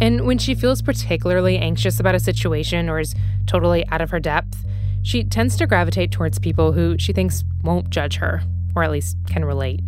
And 0.00 0.26
when 0.26 0.38
she 0.38 0.54
feels 0.54 0.82
particularly 0.82 1.56
anxious 1.56 1.98
about 1.98 2.14
a 2.14 2.20
situation 2.20 2.88
or 2.90 2.98
is 2.98 3.14
totally 3.46 3.86
out 3.88 4.00
of 4.00 4.10
her 4.10 4.20
depth, 4.20 4.64
she 5.02 5.24
tends 5.24 5.56
to 5.56 5.66
gravitate 5.66 6.10
towards 6.10 6.38
people 6.38 6.72
who 6.72 6.96
she 6.98 7.12
thinks 7.12 7.44
won't 7.62 7.90
judge 7.90 8.16
her, 8.16 8.42
or 8.74 8.82
at 8.82 8.90
least 8.90 9.16
can 9.26 9.44
relate. 9.44 9.80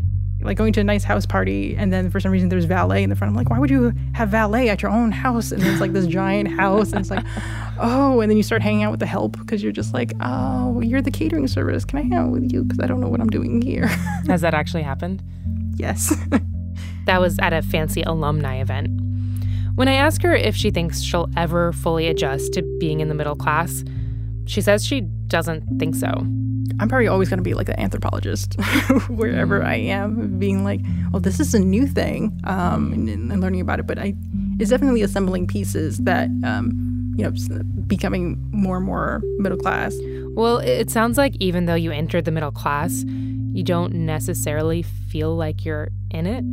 Like 0.46 0.56
going 0.56 0.72
to 0.74 0.80
a 0.80 0.84
nice 0.84 1.04
house 1.04 1.26
party, 1.26 1.74
and 1.76 1.92
then 1.92 2.10
for 2.10 2.20
some 2.20 2.30
reason 2.30 2.48
there's 2.48 2.64
valet 2.64 3.02
in 3.02 3.10
the 3.10 3.16
front. 3.16 3.30
I'm 3.30 3.36
like, 3.36 3.50
why 3.50 3.58
would 3.58 3.70
you 3.70 3.92
have 4.14 4.28
valet 4.28 4.68
at 4.68 4.80
your 4.80 4.90
own 4.90 5.12
house? 5.12 5.52
And 5.52 5.62
it's 5.62 5.80
like 5.80 5.92
this 5.92 6.06
giant 6.06 6.48
house, 6.48 6.92
and 6.92 7.00
it's 7.00 7.10
like, 7.10 7.24
oh, 7.78 8.20
and 8.20 8.30
then 8.30 8.36
you 8.36 8.42
start 8.42 8.62
hanging 8.62 8.84
out 8.84 8.92
with 8.92 9.00
the 9.00 9.06
help 9.06 9.38
because 9.38 9.62
you're 9.62 9.72
just 9.72 9.92
like, 9.92 10.12
oh, 10.20 10.80
you're 10.80 11.02
the 11.02 11.10
catering 11.10 11.48
service. 11.48 11.84
Can 11.84 11.98
I 11.98 12.02
hang 12.02 12.14
out 12.14 12.30
with 12.30 12.52
you? 12.52 12.62
Because 12.62 12.80
I 12.80 12.86
don't 12.86 13.00
know 13.00 13.08
what 13.08 13.20
I'm 13.20 13.28
doing 13.28 13.60
here. 13.60 13.86
Has 14.28 14.40
that 14.40 14.54
actually 14.54 14.82
happened? 14.82 15.22
yes. 15.76 16.14
That 17.06 17.20
was 17.20 17.38
at 17.38 17.52
a 17.52 17.62
fancy 17.62 18.02
alumni 18.02 18.60
event. 18.60 18.88
When 19.76 19.86
I 19.86 19.94
ask 19.94 20.22
her 20.22 20.34
if 20.34 20.56
she 20.56 20.72
thinks 20.72 21.02
she'll 21.02 21.30
ever 21.36 21.72
fully 21.72 22.08
adjust 22.08 22.54
to 22.54 22.62
being 22.80 22.98
in 23.00 23.08
the 23.08 23.14
middle 23.14 23.36
class, 23.36 23.84
she 24.46 24.60
says 24.60 24.84
she 24.84 25.02
doesn't 25.28 25.78
think 25.78 25.94
so. 25.94 26.26
I'm 26.78 26.88
probably 26.88 27.08
always 27.08 27.28
going 27.28 27.38
to 27.38 27.42
be 27.42 27.54
like 27.54 27.66
the 27.66 27.78
anthropologist 27.80 28.54
wherever 29.08 29.62
I 29.62 29.76
am, 29.76 30.38
being 30.38 30.64
like, 30.64 30.80
well, 31.10 31.20
this 31.20 31.40
is 31.40 31.54
a 31.54 31.58
new 31.58 31.86
thing, 31.86 32.38
um, 32.44 32.92
and, 32.92 33.08
and 33.08 33.40
learning 33.40 33.60
about 33.60 33.80
it. 33.80 33.86
But 33.86 33.98
I, 33.98 34.14
it's 34.58 34.70
definitely 34.70 35.02
assembling 35.02 35.46
pieces 35.46 35.98
that, 35.98 36.28
um, 36.44 37.14
you 37.16 37.24
know, 37.24 37.62
becoming 37.86 38.36
more 38.50 38.76
and 38.76 38.86
more 38.86 39.22
middle 39.38 39.58
class. 39.58 39.96
Well, 40.34 40.58
it 40.58 40.90
sounds 40.90 41.16
like 41.16 41.34
even 41.40 41.64
though 41.64 41.74
you 41.74 41.92
entered 41.92 42.26
the 42.26 42.30
middle 42.30 42.52
class, 42.52 43.04
you 43.06 43.62
don't 43.62 43.94
necessarily 43.94 44.82
feel 44.82 45.34
like 45.34 45.64
you're 45.64 45.88
in 46.10 46.26
it. 46.26 46.44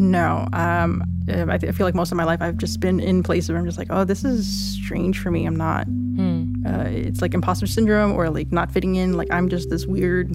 No, 0.00 0.46
um, 0.52 1.02
I, 1.28 1.58
th- 1.58 1.70
I 1.70 1.72
feel 1.72 1.86
like 1.86 1.94
most 1.96 2.12
of 2.12 2.16
my 2.16 2.24
life 2.24 2.40
I've 2.40 2.56
just 2.56 2.78
been 2.78 3.00
in 3.00 3.24
places 3.24 3.50
where 3.50 3.58
I'm 3.58 3.66
just 3.66 3.78
like, 3.78 3.88
oh, 3.90 4.04
this 4.04 4.24
is 4.24 4.46
strange 4.80 5.18
for 5.18 5.32
me. 5.32 5.44
I'm 5.44 5.56
not. 5.56 5.86
Uh, 6.70 6.84
it's 6.88 7.20
like 7.20 7.34
imposter 7.34 7.66
syndrome 7.66 8.12
or 8.12 8.30
like 8.30 8.52
not 8.52 8.70
fitting 8.70 8.94
in. 8.94 9.16
Like 9.16 9.28
I'm 9.32 9.48
just 9.48 9.70
this 9.70 9.86
weird 9.86 10.30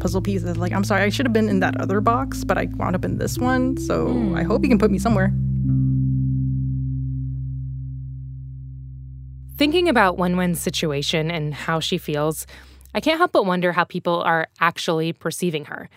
puzzle 0.00 0.20
piece 0.20 0.42
that's 0.42 0.58
like, 0.58 0.72
I'm 0.72 0.82
sorry, 0.82 1.02
I 1.02 1.10
should 1.10 1.26
have 1.26 1.32
been 1.32 1.48
in 1.48 1.60
that 1.60 1.80
other 1.80 2.00
box, 2.00 2.42
but 2.42 2.58
I 2.58 2.66
wound 2.74 2.96
up 2.96 3.04
in 3.04 3.18
this 3.18 3.38
one. 3.38 3.76
So 3.76 4.34
I 4.34 4.42
hope 4.42 4.62
you 4.62 4.68
can 4.68 4.78
put 4.78 4.90
me 4.90 4.98
somewhere. 4.98 5.32
Thinking 9.56 9.88
about 9.88 10.16
Wenwen's 10.16 10.58
situation 10.58 11.30
and 11.30 11.52
how 11.52 11.80
she 11.80 11.98
feels, 11.98 12.46
I 12.94 13.00
can't 13.00 13.18
help 13.18 13.32
but 13.32 13.44
wonder 13.44 13.72
how 13.72 13.84
people 13.84 14.22
are 14.22 14.48
actually 14.58 15.12
perceiving 15.12 15.66
her. 15.66 15.88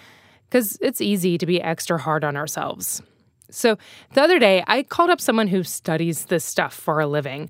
Because 0.49 0.77
it's 0.81 1.01
easy 1.01 1.37
to 1.37 1.45
be 1.45 1.61
extra 1.61 1.97
hard 1.97 2.23
on 2.23 2.35
ourselves. 2.35 3.01
So 3.49 3.77
the 4.13 4.21
other 4.21 4.37
day, 4.37 4.63
I 4.67 4.83
called 4.83 5.09
up 5.09 5.21
someone 5.21 5.47
who 5.47 5.63
studies 5.63 6.25
this 6.25 6.43
stuff 6.43 6.73
for 6.73 6.99
a 6.99 7.07
living. 7.07 7.49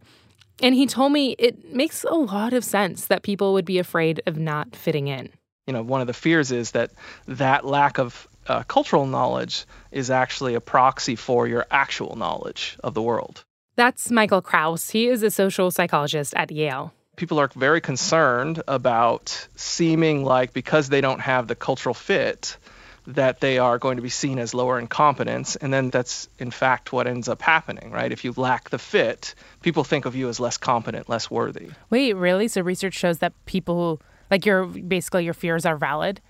And 0.63 0.73
he 0.73 0.87
told 0.87 1.11
me 1.11 1.35
it 1.37 1.73
makes 1.73 2.05
a 2.05 2.15
lot 2.15 2.53
of 2.53 2.63
sense 2.63 3.07
that 3.07 3.21
people 3.21 3.51
would 3.51 3.65
be 3.65 3.79
afraid 3.79 4.21
of 4.25 4.37
not 4.37 4.75
fitting 4.75 5.09
in. 5.09 5.29
you 5.67 5.73
know, 5.73 5.83
one 5.83 6.01
of 6.01 6.07
the 6.07 6.13
fears 6.13 6.51
is 6.51 6.71
that 6.71 6.91
that 7.27 7.65
lack 7.65 7.99
of 7.99 8.27
uh, 8.47 8.63
cultural 8.63 9.05
knowledge 9.05 9.65
is 9.91 10.09
actually 10.09 10.53
a 10.55 10.61
proxy 10.61 11.15
for 11.15 11.47
your 11.47 11.65
actual 11.69 12.15
knowledge 12.15 12.77
of 12.83 12.93
the 12.93 13.01
world. 13.01 13.43
That's 13.75 14.11
Michael 14.11 14.41
Kraus. 14.41 14.89
He 14.89 15.07
is 15.07 15.23
a 15.23 15.31
social 15.31 15.71
psychologist 15.71 16.33
at 16.35 16.51
Yale. 16.51 16.93
People 17.15 17.39
are 17.39 17.49
very 17.55 17.81
concerned 17.81 18.61
about 18.67 19.47
seeming 19.55 20.23
like 20.23 20.53
because 20.53 20.89
they 20.89 21.01
don't 21.01 21.21
have 21.21 21.47
the 21.47 21.55
cultural 21.55 21.93
fit, 21.93 22.57
that 23.05 23.39
they 23.41 23.57
are 23.57 23.77
going 23.77 23.97
to 23.97 24.01
be 24.01 24.09
seen 24.09 24.39
as 24.39 24.53
lower 24.53 24.79
in 24.79 24.87
competence. 24.87 25.55
And 25.55 25.73
then 25.73 25.89
that's 25.89 26.29
in 26.39 26.51
fact 26.51 26.93
what 26.93 27.07
ends 27.07 27.27
up 27.27 27.41
happening, 27.41 27.91
right? 27.91 28.11
If 28.11 28.23
you 28.23 28.33
lack 28.35 28.69
the 28.69 28.79
fit, 28.79 29.35
people 29.61 29.83
think 29.83 30.05
of 30.05 30.15
you 30.15 30.29
as 30.29 30.39
less 30.39 30.57
competent, 30.57 31.09
less 31.09 31.29
worthy. 31.29 31.71
Wait, 31.89 32.13
really? 32.13 32.47
So 32.47 32.61
research 32.61 32.93
shows 32.93 33.19
that 33.19 33.33
people, 33.45 34.01
like 34.31 34.45
your, 34.45 34.65
basically 34.65 35.25
your 35.25 35.33
fears 35.33 35.65
are 35.65 35.77
valid? 35.77 36.21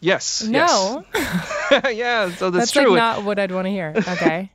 Yes. 0.00 0.42
No. 0.42 1.04
Yes. 1.14 1.70
yeah. 1.94 2.30
So 2.30 2.50
that's, 2.50 2.72
That's 2.72 2.72
true. 2.72 2.90
like 2.92 2.96
not 2.96 3.24
what 3.24 3.38
I'd 3.38 3.52
want 3.52 3.66
to 3.66 3.70
hear. 3.70 3.94
Okay. 3.96 4.50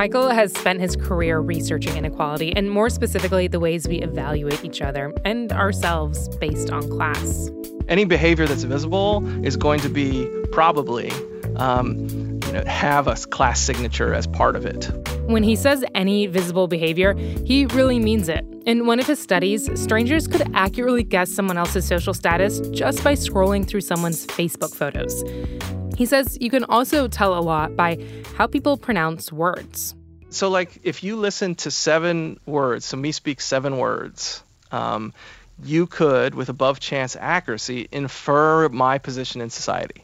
Michael 0.00 0.30
has 0.30 0.50
spent 0.54 0.80
his 0.80 0.96
career 0.96 1.40
researching 1.40 1.94
inequality 1.94 2.56
and 2.56 2.70
more 2.70 2.88
specifically 2.88 3.48
the 3.48 3.60
ways 3.60 3.86
we 3.86 3.96
evaluate 3.96 4.64
each 4.64 4.80
other 4.80 5.12
and 5.26 5.52
ourselves 5.52 6.26
based 6.38 6.70
on 6.70 6.88
class. 6.88 7.50
any 7.86 8.06
behavior 8.06 8.46
that's 8.46 8.62
visible 8.62 9.22
is 9.44 9.58
going 9.58 9.78
to 9.80 9.90
be 9.90 10.26
probably 10.52 11.10
um, 11.56 12.08
you 12.08 12.52
know 12.52 12.64
have 12.64 13.08
a 13.08 13.14
class 13.14 13.60
signature 13.60 14.14
as 14.14 14.26
part 14.26 14.56
of 14.56 14.64
it 14.64 14.90
When 15.26 15.42
he 15.42 15.54
says 15.54 15.84
any 15.94 16.26
visible 16.28 16.66
behavior, 16.66 17.12
he 17.44 17.66
really 17.66 17.98
means 17.98 18.30
it. 18.30 18.42
In 18.64 18.86
one 18.86 19.00
of 19.00 19.06
his 19.06 19.18
studies, 19.18 19.68
strangers 19.78 20.26
could 20.26 20.50
accurately 20.54 21.02
guess 21.02 21.30
someone 21.30 21.58
else's 21.58 21.86
social 21.86 22.14
status 22.14 22.60
just 22.70 23.04
by 23.04 23.12
scrolling 23.12 23.68
through 23.68 23.82
someone's 23.82 24.26
Facebook 24.26 24.74
photos. 24.74 25.22
He 26.00 26.06
says 26.06 26.38
you 26.40 26.48
can 26.48 26.64
also 26.64 27.08
tell 27.08 27.32
a 27.38 27.44
lot 27.52 27.76
by 27.76 27.98
how 28.36 28.46
people 28.46 28.74
pronounce 28.78 29.30
words. 29.44 29.94
so 30.30 30.48
like 30.48 30.70
if 30.82 30.96
you 31.04 31.12
listen 31.26 31.54
to 31.64 31.70
seven 31.70 32.16
words 32.46 32.82
so 32.88 32.96
me 32.96 33.10
speak 33.12 33.38
seven 33.54 33.72
words 33.86 34.42
um, 34.72 35.12
you 35.72 35.86
could 35.98 36.34
with 36.34 36.48
above 36.48 36.80
chance 36.80 37.16
accuracy 37.20 37.80
infer 37.92 38.68
my 38.84 38.96
position 39.08 39.38
in 39.44 39.50
society 39.50 40.00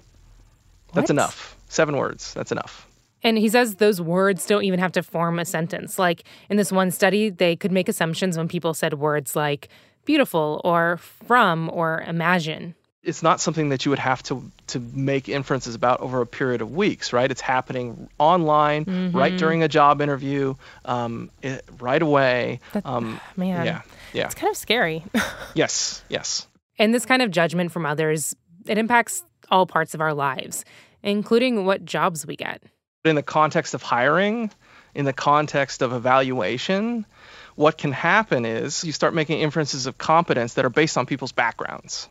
that's 0.92 1.08
What? 1.08 1.16
enough 1.16 1.56
seven 1.78 1.94
words 2.02 2.22
that's 2.36 2.52
enough 2.56 2.74
And 3.22 3.38
he 3.44 3.48
says 3.48 3.76
those 3.76 3.98
words 4.16 4.40
don't 4.50 4.64
even 4.68 4.80
have 4.84 4.92
to 4.98 5.02
form 5.02 5.38
a 5.38 5.44
sentence. 5.44 5.98
Like 6.06 6.18
in 6.50 6.56
this 6.60 6.70
one 6.80 6.90
study, 7.00 7.30
they 7.42 7.56
could 7.56 7.72
make 7.78 7.88
assumptions 7.88 8.36
when 8.38 8.48
people 8.48 8.72
said 8.74 8.92
words 9.08 9.30
like 9.34 9.62
beautiful 10.10 10.60
or 10.70 10.98
from 11.28 11.70
or 11.80 11.88
imagine. 12.06 12.74
It's 13.06 13.22
not 13.22 13.40
something 13.40 13.68
that 13.70 13.84
you 13.86 13.90
would 13.90 13.98
have 14.00 14.22
to 14.24 14.42
to 14.66 14.80
make 14.80 15.28
inferences 15.28 15.74
about 15.74 16.00
over 16.00 16.20
a 16.20 16.26
period 16.26 16.60
of 16.60 16.72
weeks, 16.72 17.12
right? 17.12 17.30
It's 17.30 17.40
happening 17.40 18.08
online, 18.18 18.84
Mm-hmm. 18.84 19.16
right 19.16 19.36
during 19.38 19.62
a 19.62 19.68
job 19.68 20.00
interview, 20.00 20.54
um, 20.84 21.30
it, 21.42 21.64
right 21.80 22.02
away. 22.02 22.60
um, 22.84 23.20
Man, 23.36 23.64
yeah, 23.64 23.82
yeah, 24.12 24.26
it's 24.26 24.34
kind 24.34 24.50
of 24.50 24.56
scary. 24.56 25.04
yes, 25.54 26.02
yes. 26.08 26.46
and 26.78 26.92
this 26.92 27.06
kind 27.06 27.22
of 27.22 27.30
judgment 27.30 27.72
from 27.72 27.86
others, 27.86 28.34
it 28.66 28.76
impacts 28.76 29.22
all 29.50 29.64
parts 29.66 29.94
of 29.94 30.00
our 30.00 30.12
lives, 30.12 30.64
including 31.02 31.64
what 31.64 31.84
jobs 31.84 32.26
we 32.26 32.34
get. 32.36 32.60
in 33.04 33.14
the 33.14 33.22
context 33.22 33.74
of 33.74 33.82
hiring, 33.82 34.50
in 34.94 35.04
the 35.04 35.12
context 35.12 35.80
of 35.82 35.92
evaluation, 35.92 37.06
what 37.54 37.78
can 37.78 37.92
happen 37.92 38.44
is 38.44 38.82
you 38.84 38.92
start 38.92 39.14
making 39.14 39.38
inferences 39.40 39.86
of 39.86 39.96
competence 39.96 40.54
that 40.54 40.64
are 40.64 40.70
based 40.70 40.98
on 40.98 41.06
people's 41.06 41.32
backgrounds. 41.32 42.08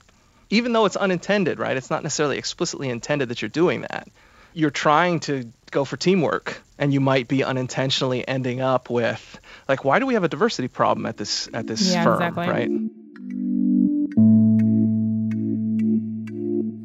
Even 0.50 0.74
though 0.74 0.86
it's 0.86 0.96
unintended, 0.96 1.60
right? 1.60 1.76
It's 1.76 1.90
not 1.90 2.04
necessarily 2.04 2.38
explicitly 2.38 2.90
intended 2.90 3.30
that 3.30 3.42
you're 3.42 3.50
doing 3.50 3.82
that. 3.82 4.08
You're 4.54 4.72
trying 4.72 5.20
to 5.22 5.52
go 5.72 5.84
for 5.84 5.98
teamwork 5.98 6.62
and 6.78 6.94
you 6.94 7.02
might 7.02 7.28
be 7.28 7.44
unintentionally 7.44 8.26
ending 8.26 8.62
up 8.62 8.90
with 8.90 9.40
like 9.68 9.84
why 9.84 10.00
do 10.00 10.06
we 10.06 10.14
have 10.14 10.24
a 10.24 10.30
diversity 10.30 10.68
problem 10.70 11.06
at 11.06 11.18
this 11.18 11.50
at 11.54 11.68
this 11.68 11.94
Yeah, 11.94 12.04
firm, 12.04 12.22
exactly. 12.22 12.48
right? 12.48 12.72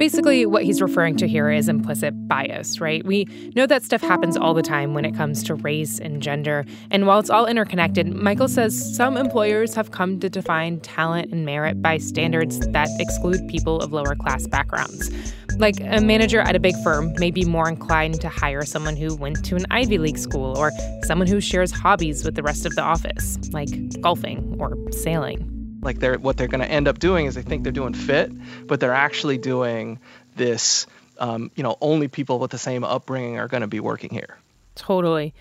Basically, 0.00 0.46
what 0.46 0.64
he's 0.64 0.80
referring 0.80 1.18
to 1.18 1.28
here 1.28 1.50
is 1.50 1.68
implicit 1.68 2.14
bias, 2.26 2.80
right? 2.80 3.04
We 3.04 3.26
know 3.54 3.66
that 3.66 3.82
stuff 3.82 4.00
happens 4.00 4.34
all 4.34 4.54
the 4.54 4.62
time 4.62 4.94
when 4.94 5.04
it 5.04 5.14
comes 5.14 5.44
to 5.44 5.54
race 5.54 5.98
and 5.98 6.22
gender. 6.22 6.64
And 6.90 7.06
while 7.06 7.18
it's 7.18 7.28
all 7.28 7.44
interconnected, 7.44 8.10
Michael 8.10 8.48
says 8.48 8.96
some 8.96 9.18
employers 9.18 9.74
have 9.74 9.90
come 9.90 10.18
to 10.20 10.30
define 10.30 10.80
talent 10.80 11.30
and 11.32 11.44
merit 11.44 11.82
by 11.82 11.98
standards 11.98 12.60
that 12.60 12.88
exclude 12.98 13.46
people 13.48 13.80
of 13.80 13.92
lower 13.92 14.14
class 14.14 14.46
backgrounds. 14.46 15.10
Like 15.58 15.78
a 15.80 16.00
manager 16.00 16.40
at 16.40 16.56
a 16.56 16.60
big 16.60 16.76
firm 16.82 17.12
may 17.18 17.30
be 17.30 17.44
more 17.44 17.68
inclined 17.68 18.22
to 18.22 18.30
hire 18.30 18.64
someone 18.64 18.96
who 18.96 19.14
went 19.16 19.44
to 19.44 19.56
an 19.56 19.66
Ivy 19.70 19.98
League 19.98 20.16
school 20.16 20.56
or 20.56 20.72
someone 21.02 21.28
who 21.28 21.42
shares 21.42 21.70
hobbies 21.70 22.24
with 22.24 22.36
the 22.36 22.42
rest 22.42 22.64
of 22.64 22.74
the 22.74 22.82
office, 22.82 23.38
like 23.52 23.68
golfing 24.00 24.56
or 24.58 24.78
sailing. 24.92 25.49
Like 25.82 25.98
they're 25.98 26.18
what 26.18 26.36
they're 26.36 26.48
going 26.48 26.60
to 26.60 26.70
end 26.70 26.88
up 26.88 26.98
doing 26.98 27.26
is 27.26 27.34
they 27.34 27.42
think 27.42 27.62
they're 27.62 27.72
doing 27.72 27.94
fit 27.94 28.30
but 28.66 28.80
they're 28.80 28.92
actually 28.92 29.38
doing 29.38 29.98
this 30.36 30.86
um, 31.18 31.50
you 31.54 31.62
know 31.62 31.76
only 31.80 32.08
people 32.08 32.38
with 32.38 32.50
the 32.50 32.58
same 32.58 32.84
upbringing 32.84 33.38
are 33.38 33.48
going 33.48 33.62
to 33.62 33.68
be 33.68 33.80
working 33.80 34.10
here 34.10 34.38
Totally. 34.74 35.34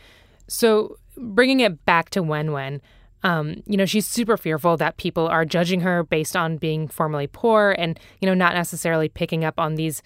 So 0.47 0.97
bringing 1.15 1.61
it 1.61 1.85
back 1.85 2.09
to 2.11 2.23
Wen 2.23 2.51
Wen, 2.51 2.81
um, 3.23 3.63
you 3.65 3.77
know, 3.77 3.85
she's 3.85 4.07
super 4.07 4.37
fearful 4.37 4.77
that 4.77 4.97
people 4.97 5.27
are 5.27 5.45
judging 5.45 5.81
her 5.81 6.03
based 6.03 6.35
on 6.35 6.57
being 6.57 6.87
formerly 6.87 7.27
poor 7.27 7.75
and, 7.77 7.99
you 8.19 8.25
know, 8.25 8.33
not 8.33 8.53
necessarily 8.53 9.09
picking 9.09 9.43
up 9.43 9.59
on 9.59 9.75
these 9.75 10.01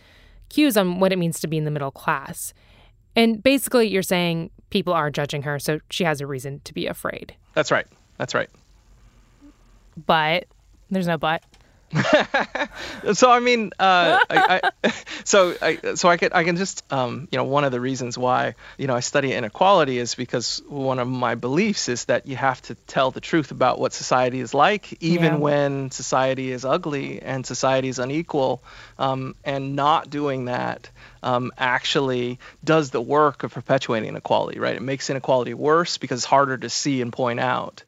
cues 0.50 0.78
on 0.78 1.00
what 1.00 1.12
it 1.12 1.18
means 1.18 1.40
to 1.40 1.48
be 1.48 1.58
in 1.58 1.66
the 1.66 1.72
middle 1.72 1.92
class. 1.92 2.54
And 3.16 3.42
basically, 3.42 3.88
you're 3.88 4.02
saying 4.02 4.50
people 4.72 4.94
are 4.94 5.12
judging 5.12 5.44
her, 5.44 5.60
so 5.60 5.80
she 5.92 6.04
has 6.04 6.22
a 6.22 6.28
reason 6.28 6.62
to 6.64 6.74
be 6.74 6.88
afraid. 6.88 7.36
that's 7.54 7.72
right 7.72 7.86
that's 8.18 8.34
right 8.34 8.50
But 9.98 10.46
there's 10.90 11.08
no 11.08 11.18
but. 11.18 11.44
so 13.14 13.30
I 13.30 13.40
mean, 13.40 13.70
uh, 13.78 14.18
I, 14.28 14.62
I, 14.84 14.94
so 15.26 15.56
I, 15.62 15.94
so 15.94 16.10
I 16.10 16.18
can 16.18 16.32
I 16.34 16.44
can 16.44 16.56
just 16.58 16.84
um, 16.92 17.28
you 17.32 17.38
know 17.38 17.44
one 17.44 17.66
of 17.66 17.72
the 17.72 17.80
reasons 17.80 18.18
why 18.18 18.56
you 18.80 18.88
know 18.88 18.96
I 18.96 19.02
study 19.02 19.32
inequality 19.32 20.00
is 20.00 20.16
because 20.16 20.64
one 20.68 20.98
of 20.98 21.08
my 21.08 21.36
beliefs 21.36 21.90
is 21.90 22.06
that 22.06 22.26
you 22.26 22.36
have 22.36 22.60
to 22.64 22.76
tell 22.76 23.12
the 23.12 23.22
truth 23.22 23.52
about 23.52 23.78
what 23.78 23.94
society 23.94 24.40
is 24.40 24.56
like, 24.56 25.04
even 25.04 25.34
Yeah. 25.34 25.38
when 25.38 25.92
society 25.92 26.52
is 26.52 26.66
ugly 26.66 27.22
and 27.22 27.46
society 27.46 27.90
is 27.90 28.00
unequal, 28.00 28.64
um, 28.98 29.36
and 29.44 29.76
not 29.76 30.10
doing 30.10 30.46
that 30.46 30.90
um, 31.22 31.52
actually 31.60 32.40
does 32.64 32.90
the 32.90 33.02
work 33.02 33.44
of 33.44 33.54
perpetuating 33.54 34.10
inequality. 34.10 34.60
Right? 34.60 34.76
It 34.76 34.82
makes 34.82 35.12
inequality 35.12 35.54
worse 35.54 36.00
because 36.00 36.22
it's 36.22 36.26
harder 36.26 36.58
to 36.58 36.70
see 36.70 37.02
and 37.04 37.14
point 37.14 37.40
out. 37.40 37.84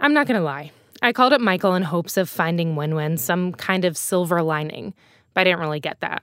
I'm 0.00 0.14
not 0.14 0.26
going 0.26 0.38
to 0.38 0.44
lie. 0.44 0.72
I 1.02 1.12
called 1.12 1.32
up 1.32 1.40
Michael 1.40 1.74
in 1.74 1.82
hopes 1.82 2.16
of 2.16 2.28
finding 2.28 2.76
win 2.76 2.94
win, 2.94 3.16
some 3.16 3.52
kind 3.52 3.84
of 3.84 3.96
silver 3.96 4.42
lining, 4.42 4.94
but 5.34 5.42
I 5.42 5.44
didn't 5.44 5.60
really 5.60 5.80
get 5.80 6.00
that. 6.00 6.22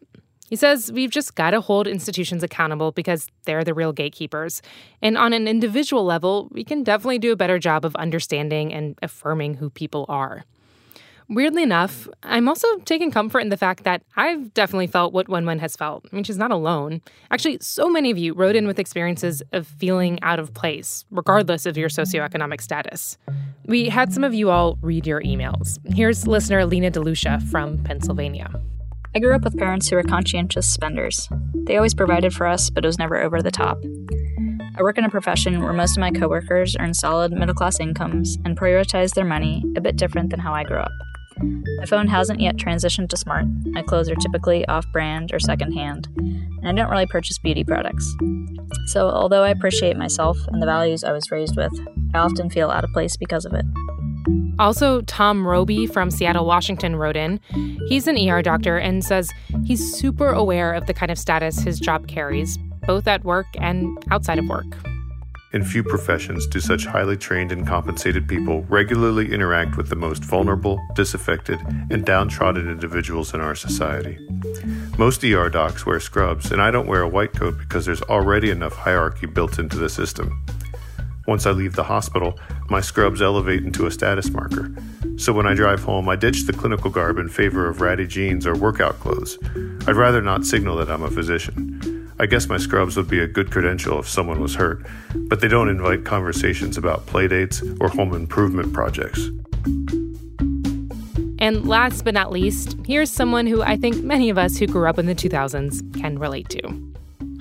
He 0.50 0.56
says 0.56 0.92
we've 0.92 1.10
just 1.10 1.36
got 1.36 1.52
to 1.52 1.62
hold 1.62 1.88
institutions 1.88 2.44
accountable 2.44 2.92
because 2.92 3.28
they're 3.46 3.64
the 3.64 3.74
real 3.74 3.92
gatekeepers. 3.92 4.62
And 5.02 5.18
on 5.18 5.34
an 5.34 5.48
individual 5.48 6.04
level, 6.04 6.48
we 6.52 6.64
can 6.64 6.84
definitely 6.84 7.20
do 7.20 7.32
a 7.32 7.36
better 7.36 7.58
job 7.58 7.86
of 7.86 7.96
understanding 7.96 8.74
and 8.74 8.98
affirming 9.02 9.56
who 9.56 9.70
people 9.70 10.06
are. 10.10 10.44
Weirdly 11.34 11.64
enough, 11.64 12.08
I'm 12.22 12.48
also 12.48 12.68
taking 12.86 13.10
comfort 13.10 13.40
in 13.40 13.50
the 13.50 13.58
fact 13.58 13.86
that 13.86 14.04
I've 14.16 14.54
definitely 14.54 14.86
felt 14.86 15.14
what 15.14 15.28
Wen 15.28 15.48
Wen 15.48 15.58
has 15.58 15.76
felt. 15.76 16.06
I 16.12 16.16
mean, 16.16 16.24
she's 16.24 16.38
not 16.38 16.52
alone. 16.52 17.02
Actually, 17.32 17.58
so 17.60 17.90
many 17.90 18.12
of 18.12 18.20
you 18.20 18.36
wrote 18.36 18.56
in 18.56 18.68
with 18.68 18.78
experiences 18.78 19.42
of 19.52 19.66
feeling 19.66 20.22
out 20.22 20.38
of 20.38 20.54
place, 20.54 21.06
regardless 21.10 21.66
of 21.66 21.76
your 21.76 21.90
socioeconomic 21.90 22.62
status. 22.62 23.18
We 23.66 23.90
had 23.90 24.14
some 24.14 24.24
of 24.24 24.36
you 24.36 24.52
all 24.52 24.78
read 24.84 25.08
your 25.08 25.22
emails. 25.22 25.80
Here's 25.92 26.28
listener 26.28 26.68
Lena 26.68 26.92
DeLucia 26.92 27.42
from 27.50 27.84
Pennsylvania. 27.84 28.54
I 29.16 29.20
grew 29.20 29.34
up 29.34 29.44
with 29.44 29.58
parents 29.58 29.88
who 29.88 29.96
were 29.96 30.04
conscientious 30.04 30.72
spenders. 30.72 31.28
They 31.66 31.78
always 31.78 31.96
provided 31.96 32.36
for 32.36 32.46
us, 32.46 32.70
but 32.70 32.86
it 32.86 32.88
was 32.88 33.00
never 33.00 33.20
over 33.20 33.42
the 33.42 33.50
top. 33.50 33.80
I 34.78 34.84
work 34.84 35.00
in 35.00 35.06
a 35.06 35.10
profession 35.10 35.64
where 35.64 35.74
most 35.74 35.98
of 35.98 36.02
my 36.02 36.12
coworkers 36.12 36.76
earn 36.80 36.94
solid 36.94 37.32
middle 37.32 37.56
class 37.56 37.80
incomes 37.80 38.38
and 38.46 38.56
prioritize 38.56 39.16
their 39.16 39.26
money 39.26 39.64
a 39.76 39.82
bit 39.82 39.96
different 39.96 40.30
than 40.30 40.40
how 40.40 40.54
I 40.54 40.64
grew 40.64 40.78
up. 40.78 40.92
My 41.78 41.86
phone 41.86 42.08
hasn't 42.08 42.40
yet 42.40 42.58
transitioned 42.58 43.10
to 43.10 43.18
smart. 43.18 43.46
My 43.66 43.82
clothes 43.82 44.10
are 44.10 44.16
typically 44.16 44.66
off 44.68 44.86
brand 44.92 45.32
or 45.34 45.40
secondhand, 45.40 46.08
and 46.18 46.68
I 46.68 46.72
don't 46.72 46.90
really 46.90 47.06
purchase 47.06 47.38
beauty 47.38 47.64
products. 47.64 48.10
So, 48.88 49.10
although 49.10 49.44
I 49.44 49.50
appreciate 49.50 49.98
myself 49.98 50.38
and 50.48 50.62
the 50.62 50.66
values 50.66 51.04
I 51.04 51.12
was 51.12 51.32
raised 51.32 51.56
with, 51.56 51.74
I 52.14 52.20
often 52.20 52.50
feel 52.50 52.70
out 52.70 52.84
of 52.84 52.92
place 52.92 53.18
because 53.18 53.46
of 53.46 53.54
it. 53.54 53.66
Also, 54.60 55.02
Tom 55.02 55.48
Roby 55.48 55.88
from 55.88 56.12
Seattle, 56.12 56.46
Washington 56.46 56.96
wrote 56.96 57.18
in. 57.18 57.40
He's 57.88 58.08
an 58.08 58.18
ER 58.18 58.42
doctor 58.42 58.78
and 58.78 59.04
says 59.04 59.32
he's 59.66 59.94
super 59.94 60.30
aware 60.30 60.74
of 60.74 60.86
the 60.86 60.94
kind 60.94 61.12
of 61.12 61.18
status 61.18 61.60
his 61.60 61.80
job 61.80 62.08
carries, 62.08 62.58
both 62.86 63.08
at 63.08 63.24
work 63.24 63.48
and 63.60 63.98
outside 64.12 64.40
of 64.40 64.48
work. 64.48 64.78
In 65.54 65.64
few 65.64 65.84
professions 65.84 66.48
do 66.48 66.60
such 66.60 66.88
highly 66.88 67.16
trained 67.16 67.52
and 67.52 67.68
compensated 67.68 68.28
people 68.28 68.64
regularly 68.64 69.32
interact 69.32 69.78
with 69.78 69.88
the 69.88 69.96
most 69.96 70.24
vulnerable, 70.24 70.84
disaffected, 70.96 71.60
and 71.92 72.04
downtrodden 72.04 72.68
individuals 72.68 73.36
in 73.36 73.40
our 73.40 73.54
society. 73.54 74.18
Most 74.98 75.24
ER 75.24 75.50
docs 75.50 75.86
wear 75.86 76.00
scrubs, 76.00 76.52
and 76.52 76.60
I 76.60 76.72
don't 76.72 76.88
wear 76.88 77.04
a 77.04 77.08
white 77.08 77.34
coat 77.34 77.60
because 77.60 77.86
there's 77.86 78.02
already 78.02 78.50
enough 78.50 78.74
hierarchy 78.74 79.28
built 79.28 79.60
into 79.60 79.78
the 79.78 79.90
system. 79.90 80.44
Once 81.28 81.46
I 81.46 81.52
leave 81.52 81.76
the 81.76 81.84
hospital, 81.84 82.40
my 82.70 82.82
scrubs 82.82 83.22
elevate 83.22 83.64
into 83.64 83.86
a 83.86 83.92
status 83.92 84.32
marker. 84.32 84.74
So 85.18 85.32
when 85.34 85.46
I 85.46 85.54
drive 85.54 85.84
home, 85.84 86.10
I 86.10 86.16
ditch 86.16 86.46
the 86.46 86.54
clinical 86.54 86.90
garb 86.90 87.20
in 87.20 87.30
favor 87.30 87.70
of 87.70 87.80
ratty 87.80 88.08
jeans 88.08 88.48
or 88.48 88.56
workout 88.56 89.00
clothes. 89.00 89.38
I'd 89.88 89.96
rather 89.96 90.22
not 90.22 90.46
signal 90.46 90.78
that 90.78 90.90
I'm 90.90 91.04
a 91.04 91.12
physician. 91.12 91.73
I 92.20 92.26
guess 92.28 92.48
my 92.48 92.58
scrubs 92.58 92.96
would 92.96 93.08
be 93.08 93.20
a 93.20 93.28
good 93.28 93.52
credential 93.52 94.00
if 94.00 94.08
someone 94.08 94.40
was 94.40 94.56
hurt, 94.56 94.86
but 95.16 95.42
they 95.42 95.48
don't 95.48 95.70
invite 95.70 96.06
conversations 96.06 96.78
about 96.78 97.06
playdates 97.08 97.62
or 97.82 97.90
home 97.90 98.14
improvement 98.14 98.72
projects. 98.74 99.30
And 101.40 101.68
last 101.68 102.06
but 102.06 102.14
not 102.14 102.32
least, 102.32 102.78
here's 102.86 103.12
someone 103.12 103.48
who 103.48 103.62
I 103.62 103.76
think 103.76 104.04
many 104.04 104.30
of 104.30 104.38
us 104.38 104.58
who 104.58 104.68
grew 104.68 104.88
up 104.88 105.00
in 105.00 105.08
the 105.08 105.16
2000s 105.16 106.00
can 106.00 106.18
relate 106.20 106.48
to. 106.50 106.62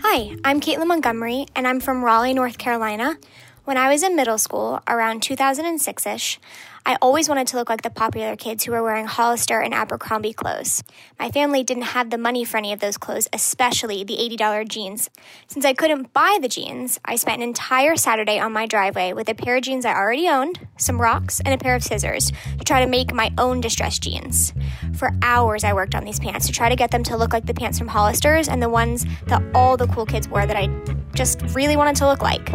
Hi, 0.01 0.37
I'm 0.45 0.61
Caitlin 0.61 0.89
Montgomery, 0.89 1.47
and 1.55 1.69
I'm 1.69 1.79
from 1.79 2.03
Raleigh, 2.03 2.35
North 2.35 2.59
Carolina. 2.59 3.17
When 3.65 3.77
I 3.77 3.93
was 3.93 4.03
in 4.03 4.17
middle 4.17 4.39
school, 4.39 4.81
around 4.89 5.23
2006 5.23 6.07
ish, 6.07 6.41
I 6.85 6.97
always 7.01 7.29
wanted 7.29 7.47
to 7.49 7.57
look 7.57 7.69
like 7.69 7.83
the 7.83 7.91
popular 7.91 8.35
kids 8.35 8.65
who 8.65 8.73
were 8.73 8.83
wearing 8.83 9.07
Hollister 9.07 9.61
and 9.61 9.73
Abercrombie 9.73 10.33
clothes. 10.33 10.83
My 11.19 11.31
family 11.31 11.63
didn't 11.63 11.85
have 11.85 12.11
the 12.11 12.19
money 12.19 12.45
for 12.45 12.57
any 12.57 12.73
of 12.73 12.81
those 12.81 12.97
clothes, 12.97 13.29
especially 13.33 14.03
the 14.03 14.17
$80 14.17 14.69
jeans. 14.69 15.09
Since 15.47 15.65
I 15.65 15.75
couldn't 15.75 16.13
buy 16.13 16.39
the 16.43 16.49
jeans, 16.49 16.99
I 17.05 17.15
spent 17.15 17.37
an 17.37 17.49
entire 17.49 17.95
Saturday 17.95 18.41
on 18.41 18.53
my 18.53 18.67
driveway 18.67 19.13
with 19.13 19.29
a 19.29 19.35
pair 19.35 19.57
of 19.57 19.63
jeans 19.63 19.85
I 19.85 19.95
already 19.95 20.29
owned, 20.29 20.59
some 20.77 21.01
rocks, 21.01 21.41
and 21.45 21.55
a 21.55 21.59
pair 21.59 21.77
of 21.77 21.85
scissors 21.85 22.33
to 22.59 22.65
try 22.65 22.85
to 22.85 22.91
make 22.91 23.15
my 23.15 23.33
own 23.39 23.61
distressed 23.61 24.03
jeans. 24.03 24.53
For 24.95 25.13
hours, 25.23 25.63
I 25.63 25.75
worked 25.75 25.95
on 25.95 26.05
these 26.05 26.19
pants 26.19 26.47
to 26.47 26.53
try 26.53 26.69
to 26.69 26.77
get 26.77 26.91
them 26.91 27.05
to 27.05 27.17
look 27.17 27.33
like 27.33 27.47
the 27.47 27.55
pants 27.55 27.79
from 27.79 27.89
Hollister's 27.89 28.49
and 28.49 28.61
the 28.61 28.69
ones 28.69 29.07
that 29.27 29.43
all 29.55 29.77
the 29.77 29.87
cool 29.87 30.07
kids 30.07 30.29
wore 30.29 30.47
that 30.47 30.57
I 30.57 30.67
just 31.15 31.43
really 31.55 31.77
wanted 31.77 31.97
to 31.97 32.07
look 32.07 32.23
like. 32.23 32.51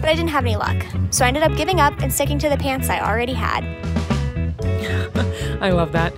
But 0.00 0.08
I 0.08 0.14
didn't 0.14 0.28
have 0.28 0.44
any 0.44 0.56
luck, 0.56 0.84
so 1.10 1.24
I 1.24 1.28
ended 1.28 1.42
up 1.42 1.56
giving 1.56 1.80
up 1.80 2.00
and 2.00 2.12
sticking 2.12 2.38
to 2.38 2.48
the 2.48 2.56
pants 2.56 2.88
I 2.88 3.00
already 3.00 3.34
had. 3.34 3.57
I 5.60 5.70
love 5.70 5.92
that. 5.92 6.12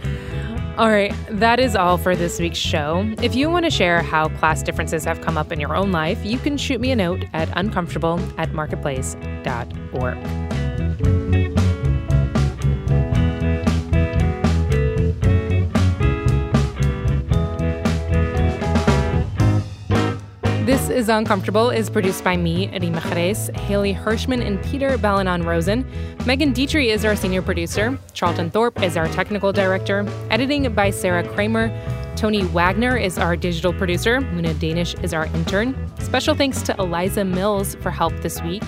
All 0.79 0.88
right, 0.88 1.12
that 1.29 1.61
is 1.61 1.76
all 1.76 1.98
for 1.98 2.16
this 2.16 2.40
week's 2.40 2.57
show. 2.59 3.05
If 3.22 3.35
you 3.35 3.50
want 3.50 3.66
to 3.66 3.70
share 3.70 4.03
how 4.03 4.29
class 4.38 4.62
differences 4.62 5.05
have 5.05 5.20
come 5.20 5.37
up 5.37 5.53
in 5.53 5.61
your 5.61 5.76
own 5.76 5.92
life, 5.92 6.24
you 6.24 6.38
can 6.38 6.57
shoot 6.57 6.81
me 6.81 6.90
a 6.90 6.96
note 6.96 7.24
at 7.35 7.50
uncomfortable 7.55 8.18
at 8.38 8.53
marketplace.org. 8.55 10.50
is 20.90 21.09
Uncomfortable 21.09 21.70
is 21.70 21.88
produced 21.88 22.24
by 22.24 22.37
me, 22.37 22.68
Reema 22.68 23.00
Khrais, 23.00 23.55
Hayley 23.57 23.92
Hershman, 23.92 24.42
and 24.42 24.62
Peter 24.62 24.96
Balonon 24.98 25.42
Rosen. 25.42 25.87
Megan 26.26 26.53
Dietrich 26.53 26.88
is 26.88 27.05
our 27.05 27.16
senior 27.16 27.42
producer. 27.42 27.98
Charlton 28.12 28.50
Thorpe 28.50 28.83
is 28.83 28.96
our 28.96 29.09
technical 29.09 29.53
director. 29.53 30.07
Editing 30.31 30.72
by 30.74 30.90
Sarah 30.90 31.26
Kramer. 31.26 31.68
Tony 32.16 32.44
Wagner 32.44 32.96
is 32.96 33.18
our 33.18 33.37
digital 33.37 33.72
producer. 33.72 34.20
Muna 34.20 34.59
Danish 34.59 34.94
is 35.03 35.14
our 35.14 35.26
intern. 35.26 35.74
Special 36.00 36.35
thanks 36.35 36.62
to 36.62 36.74
Eliza 36.79 37.24
Mills 37.24 37.76
for 37.76 37.90
help 37.90 38.12
this 38.20 38.42
week. 38.42 38.62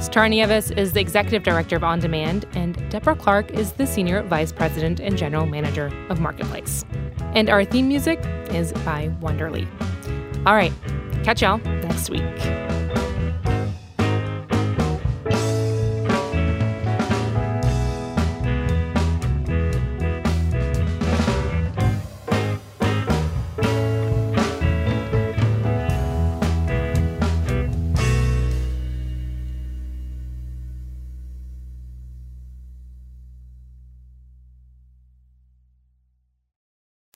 Star 0.00 0.28
Nieves 0.28 0.70
is 0.72 0.92
the 0.92 1.00
executive 1.00 1.42
director 1.42 1.76
of 1.76 1.84
On 1.84 1.98
Demand, 1.98 2.46
and 2.54 2.88
Deborah 2.90 3.16
Clark 3.16 3.50
is 3.50 3.72
the 3.72 3.86
senior 3.86 4.22
vice 4.22 4.52
president 4.52 5.00
and 5.00 5.16
general 5.16 5.46
manager 5.46 5.92
of 6.08 6.20
Marketplace. 6.20 6.84
And 7.34 7.48
our 7.48 7.64
theme 7.64 7.88
music 7.88 8.18
is 8.50 8.72
by 8.84 9.08
Wonderly. 9.20 9.66
All 10.46 10.54
right, 10.54 10.72
catch 11.24 11.42
y'all 11.42 11.58
next 11.58 12.10
week. 12.10 12.69